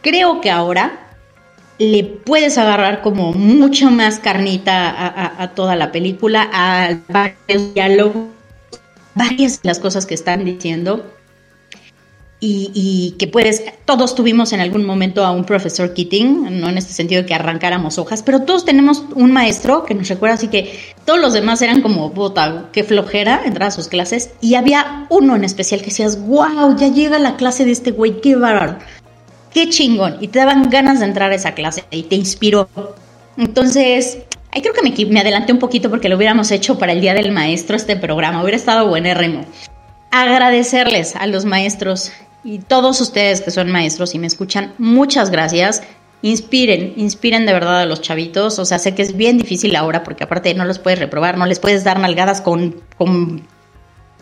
creo 0.00 0.40
que 0.40 0.50
ahora 0.50 1.14
le 1.78 2.02
puedes 2.02 2.58
agarrar 2.58 3.00
como 3.00 3.32
mucho 3.32 3.92
más 3.92 4.18
carnita 4.18 5.40
a, 5.40 5.54
toda 5.54 5.76
la 5.76 5.92
película, 5.92 6.50
a 6.52 6.96
varios 7.06 8.12
varias 9.14 9.62
de 9.62 9.68
las 9.68 9.78
cosas 9.78 10.04
que 10.04 10.14
están 10.14 10.44
diciendo 10.44 11.06
y, 12.42 13.16
que 13.18 13.26
puedes, 13.26 13.62
todos 13.84 14.14
tuvimos 14.14 14.54
en 14.54 14.60
algún 14.60 14.86
momento 14.86 15.24
a 15.24 15.30
un 15.30 15.44
profesor 15.44 15.92
Keating, 15.92 16.58
no 16.58 16.70
en 16.70 16.78
este 16.78 16.94
sentido 16.94 17.20
de 17.20 17.26
que 17.26 17.34
arrancáramos 17.34 17.98
hojas, 17.98 18.22
pero 18.22 18.42
todos 18.42 18.64
tenemos 18.64 19.04
un 19.14 19.30
maestro 19.30 19.84
que 19.84 19.94
nos 19.94 20.08
recuerda 20.08 20.36
así 20.36 20.48
que 20.48 20.78
todos 21.04 21.20
los 21.20 21.34
demás 21.34 21.60
eran 21.60 21.82
como, 21.82 22.08
bota, 22.10 22.70
qué 22.72 22.82
flojera 22.82 23.42
entrar 23.44 23.68
a 23.68 23.70
sus 23.70 23.88
clases, 23.88 24.30
y 24.40 24.54
había 24.54 25.06
uno 25.10 25.36
en 25.36 25.44
especial 25.44 25.80
que 25.80 25.86
decías, 25.86 26.18
wow, 26.26 26.76
ya 26.76 26.88
llega 26.88 27.18
la 27.18 27.36
clase 27.36 27.66
de 27.66 27.72
este 27.72 27.90
güey, 27.90 28.22
qué 28.22 28.36
bárbaro, 28.36 28.78
qué 29.52 29.68
chingón, 29.68 30.16
y 30.20 30.28
te 30.28 30.38
daban 30.38 30.70
ganas 30.70 31.00
de 31.00 31.06
entrar 31.06 31.32
a 31.32 31.34
esa 31.34 31.52
clase 31.52 31.84
y 31.90 32.04
te 32.04 32.16
inspiró. 32.16 32.70
Entonces, 33.36 34.20
ahí 34.50 34.62
creo 34.62 34.72
que 34.72 34.82
me, 34.82 35.20
adelanté 35.20 35.52
un 35.52 35.58
poquito 35.58 35.90
porque 35.90 36.08
lo 36.08 36.16
hubiéramos 36.16 36.50
hecho 36.52 36.78
para 36.78 36.92
el 36.92 37.02
Día 37.02 37.12
del 37.12 37.32
Maestro 37.32 37.76
este 37.76 37.96
programa, 37.96 38.42
hubiera 38.42 38.56
estado 38.56 38.88
buenérrimo. 38.88 39.44
Agradecerles 40.10 41.14
a 41.14 41.26
los 41.26 41.44
maestros 41.44 42.10
y 42.42 42.60
todos 42.60 43.00
ustedes 43.00 43.40
que 43.42 43.50
son 43.50 43.70
maestros 43.70 44.14
y 44.14 44.18
me 44.18 44.26
escuchan, 44.26 44.74
muchas 44.78 45.30
gracias. 45.30 45.82
Inspiren, 46.22 46.94
inspiren 46.96 47.46
de 47.46 47.52
verdad 47.52 47.80
a 47.80 47.86
los 47.86 48.00
chavitos. 48.00 48.58
O 48.58 48.64
sea, 48.64 48.78
sé 48.78 48.94
que 48.94 49.02
es 49.02 49.16
bien 49.16 49.38
difícil 49.38 49.76
ahora 49.76 50.02
porque 50.02 50.24
aparte 50.24 50.54
no 50.54 50.64
los 50.64 50.78
puedes 50.78 50.98
reprobar, 50.98 51.36
no 51.36 51.46
les 51.46 51.58
puedes 51.58 51.84
dar 51.84 51.98
nalgadas 51.98 52.40
con, 52.40 52.80
con 52.96 53.42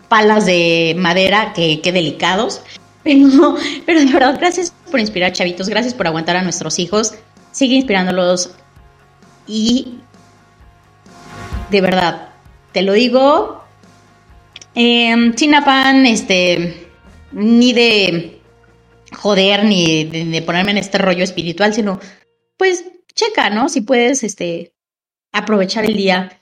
palas 0.07 0.45
de 0.45 0.95
madera, 0.97 1.53
que, 1.53 1.81
qué 1.81 1.91
delicados. 1.91 2.61
Pero, 3.03 3.55
de 3.85 4.11
verdad, 4.11 4.37
gracias 4.37 4.73
por 4.91 4.99
inspirar 4.99 5.31
chavitos, 5.31 5.69
gracias 5.69 5.93
por 5.93 6.07
aguantar 6.07 6.35
a 6.35 6.41
nuestros 6.41 6.79
hijos. 6.79 7.15
Sigue 7.51 7.75
inspirándolos 7.75 8.51
y 9.47 9.99
de 11.71 11.81
verdad, 11.81 12.29
te 12.71 12.81
lo 12.81 12.93
digo, 12.93 13.63
eh, 14.75 15.31
Chinapan, 15.35 16.05
este 16.05 16.88
ni 17.31 17.73
de 17.73 18.39
joder, 19.11 19.65
ni 19.65 20.03
de, 20.05 20.41
ponerme 20.41 20.71
en 20.71 20.77
este 20.77 20.97
rollo 20.97 21.23
espiritual, 21.23 21.73
sino 21.73 21.99
pues 22.57 22.85
checa, 23.13 23.49
¿no? 23.49 23.69
Si 23.69 23.81
puedes 23.81 24.23
este, 24.23 24.73
aprovechar 25.31 25.85
el 25.85 25.95
día 25.95 26.41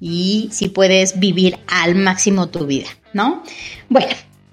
y 0.00 0.48
si 0.52 0.68
puedes 0.68 1.18
vivir 1.18 1.58
al 1.68 1.94
máximo 1.94 2.48
tu 2.48 2.66
vida, 2.66 2.88
¿no? 3.12 3.42
Bueno, 3.88 4.12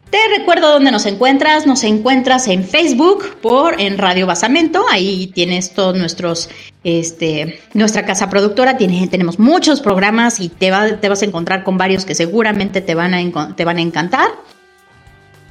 Te 0.09 0.17
recuerdo 0.35 0.71
dónde 0.71 0.91
nos 0.91 1.05
encuentras. 1.05 1.67
Nos 1.67 1.83
encuentras 1.83 2.47
en 2.47 2.63
Facebook 2.63 3.37
por 3.43 3.79
en 3.79 3.99
Radio 3.99 4.25
Basamento. 4.25 4.83
Ahí 4.89 5.27
tienes 5.35 5.75
todos 5.75 5.95
nuestros, 5.95 6.49
este, 6.83 7.59
nuestra 7.75 8.07
casa 8.07 8.27
productora. 8.27 8.75
Tenemos 8.75 9.37
muchos 9.37 9.81
programas 9.81 10.39
y 10.39 10.49
te, 10.49 10.71
te 10.99 11.09
vas 11.09 11.21
a 11.21 11.25
encontrar 11.25 11.63
con 11.63 11.77
varios 11.77 12.05
que 12.05 12.15
seguramente 12.15 12.81
te 12.81 12.95
van 12.95 13.13
a, 13.13 13.55
te 13.55 13.65
van 13.65 13.77
a 13.77 13.81
encantar. 13.81 14.29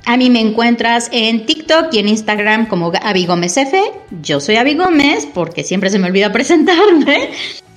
A 0.09 0.17
mí 0.17 0.31
me 0.31 0.41
encuentras 0.41 1.11
en 1.13 1.45
TikTok 1.45 1.93
y 1.93 1.99
en 1.99 2.09
Instagram 2.09 2.65
como 2.65 2.91
Avi. 3.03 3.29
Yo 4.23 4.41
soy 4.41 4.57
Avi 4.57 4.75
Gómez 4.75 5.29
porque 5.35 5.63
siempre 5.63 5.91
se 5.91 5.99
me 5.99 6.07
olvida 6.07 6.33
presentarme. 6.33 7.29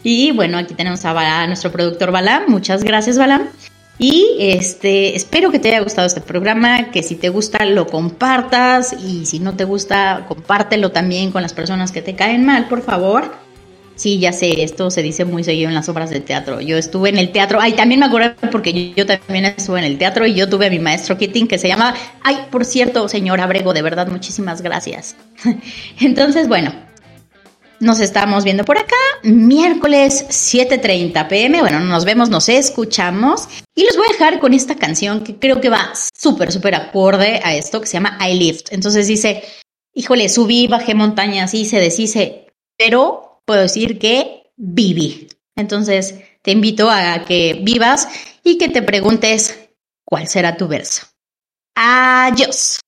Y 0.02 0.32
bueno, 0.32 0.58
aquí 0.58 0.74
tenemos 0.74 1.04
a, 1.04 1.42
a 1.42 1.48
nuestro 1.48 1.74
productor 1.74 2.14
Balam. 2.14 2.44
Muchas 2.48 2.86
gracias, 2.86 3.18
Balam. 3.18 3.50
Y 3.98 4.38
este, 4.40 5.14
espero 5.14 5.52
que 5.52 5.60
te 5.60 5.68
haya 5.72 5.82
gustado 5.82 6.08
este 6.08 6.22
programa, 6.22 6.90
que 6.92 7.04
si 7.04 7.16
te 7.16 7.28
gusta 7.28 7.66
lo 7.66 7.86
compartas 7.88 8.94
y 8.94 9.26
si 9.26 9.40
no 9.40 9.58
te 9.58 9.66
gusta, 9.66 10.24
compártelo 10.30 10.94
también 10.94 11.34
con 11.34 11.42
las 11.42 11.52
personas 11.54 11.92
que 11.92 12.02
te 12.02 12.16
caen 12.16 12.46
mal, 12.46 12.70
por 12.70 12.82
favor. 12.82 13.36
Sí, 14.02 14.18
ya 14.18 14.34
sé, 14.34 14.64
esto 14.64 14.90
se 14.90 15.04
dice 15.04 15.26
muy 15.26 15.44
seguido 15.44 15.70
en 15.70 15.76
las 15.76 15.88
obras 15.88 16.10
de 16.10 16.22
teatro. 16.22 16.60
Yo 16.60 16.76
estuve 16.76 17.10
en 17.10 17.20
el 17.20 17.32
teatro, 17.32 17.60
ay, 17.62 17.74
también 17.74 18.00
me 18.00 18.08
acuerdo 18.08 18.34
porque 18.52 18.96
yo, 18.96 19.06
también 19.06 19.46
estuve 19.46 19.78
en 19.78 19.86
el 19.86 20.00
teatro 20.00 20.26
y 20.26 20.34
yo 20.34 20.50
tuve 20.50 20.66
a 20.66 20.70
mi 20.72 20.80
maestro 20.80 21.20
Kitting 21.20 21.48
que 21.48 21.60
se 21.60 21.68
llama, 21.68 21.94
ay, 22.24 22.48
por 22.50 22.66
cierto, 22.66 23.08
señor 23.08 23.40
Abrego, 23.42 23.74
de 23.74 23.84
verdad, 23.84 24.08
muchísimas 24.08 24.64
gracias. 24.64 25.16
Entonces, 26.00 26.48
bueno, 26.48 26.74
nos 27.80 28.00
estamos 28.00 28.44
viendo 28.44 28.66
por 28.66 28.80
acá, 28.80 28.96
miércoles 29.22 30.26
7.30 30.30 31.28
pm. 31.28 31.62
Bueno, 31.62 31.80
nos 31.82 32.04
vemos, 32.04 32.32
nos 32.32 32.50
escuchamos. 32.50 33.50
Y 33.76 33.86
los 33.86 33.96
voy 33.96 34.08
a 34.10 34.14
dejar 34.14 34.40
con 34.40 34.56
esta 34.56 34.78
canción 34.78 35.24
que 35.24 35.36
creo 35.36 35.62
que 35.62 35.70
va 35.70 35.94
súper, 35.94 36.52
súper 36.52 36.74
acorde 36.74 37.40
a 37.44 37.54
esto, 37.54 37.80
que 37.80 37.86
se 37.86 37.94
llama 37.94 38.18
I 38.28 38.34
Lift. 38.34 38.74
Entonces 38.74 39.06
dice, 39.06 39.44
híjole, 39.94 40.28
subí, 40.28 40.66
bajé 40.66 40.96
montañas, 40.96 41.54
hice, 41.54 41.80
deshice, 41.80 42.48
pero 42.76 43.31
puedo 43.52 43.64
decir 43.64 44.00
que 44.00 44.44
viví. 44.56 45.28
Entonces 45.58 46.16
te 46.42 46.52
invito 46.52 46.90
a 46.90 47.26
que 47.26 47.60
vivas 47.62 48.08
y 48.46 48.58
que 48.58 48.70
te 48.70 48.82
preguntes 48.82 49.60
cuál 50.06 50.26
será 50.30 50.56
tu 50.56 50.70
verso. 50.70 51.06
Adiós. 51.76 52.80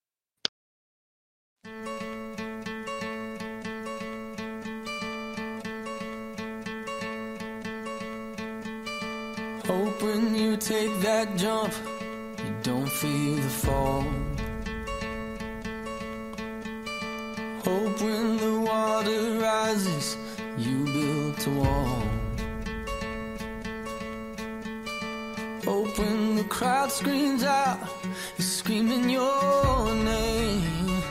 the 18.44 18.60
water 18.60 19.40
rises, 19.40 20.18
you 20.58 20.86
build 20.86 21.48
a 21.48 21.50
wall. 21.60 22.04
Hope 25.66 25.98
when 26.00 26.36
the 26.36 26.44
crowd 26.50 26.92
screams 26.92 27.44
out, 27.44 27.80
you're 28.38 28.46
screaming 28.46 29.10
your 29.10 29.96
name. 29.96 31.02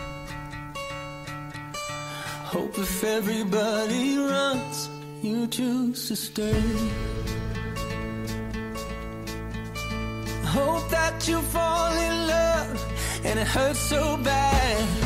Hope 2.45 2.79
if 2.79 3.05
everybody 3.05 4.19
runs, 4.19 4.91
you 5.23 5.47
choose 5.47 6.09
to 6.09 6.17
stay. 6.17 7.13
hope 10.53 10.87
that 10.91 11.27
you 11.27 11.41
fall 11.41 11.93
in 11.93 12.27
love 12.27 12.77
and 13.25 13.39
it 13.39 13.47
hurts 13.47 13.79
so 13.79 14.19
bad. 14.19 15.02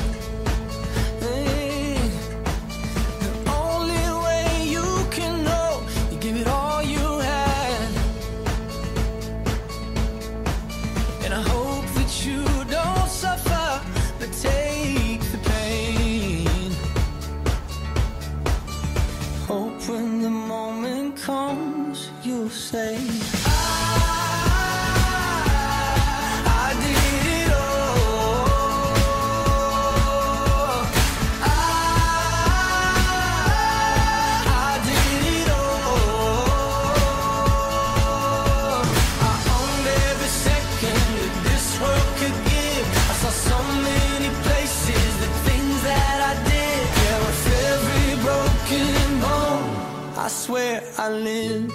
Live. 51.08 51.70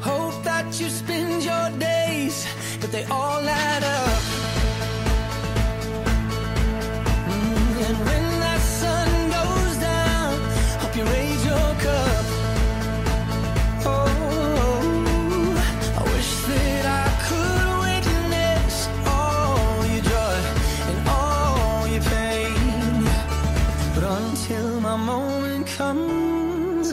Hope 0.00 0.44
that 0.44 0.80
you 0.80 0.88
spend 0.88 1.42
your 1.42 1.70
days, 1.80 2.46
but 2.80 2.92
they 2.92 3.04
all 3.04 3.40
add 3.40 3.82
up. 3.82 3.95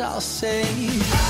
I'll 0.03 0.19
say. 0.19 1.22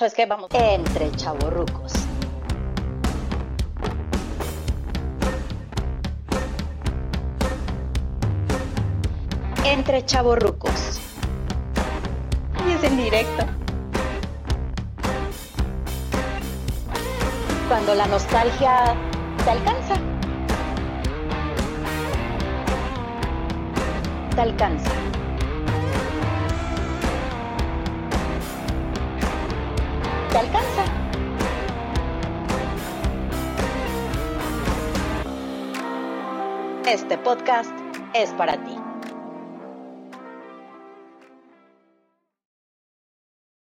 ¿Sabes 0.00 0.14
qué? 0.14 0.24
Vamos. 0.24 0.48
Entre 0.54 1.10
chavorrucos. 1.12 1.92
Entre 9.62 10.02
chavorrucos. 10.06 10.98
Y 12.66 12.72
es 12.72 12.82
en 12.82 12.96
directo. 12.96 13.44
Cuando 17.68 17.94
la 17.94 18.06
nostalgia 18.06 18.94
te 19.44 19.50
alcanza. 19.50 19.94
Te 24.34 24.40
alcanza. 24.40 24.99
Este 36.90 37.16
podcast 37.18 37.70
es 38.14 38.30
para 38.30 38.54
ti. 38.64 38.69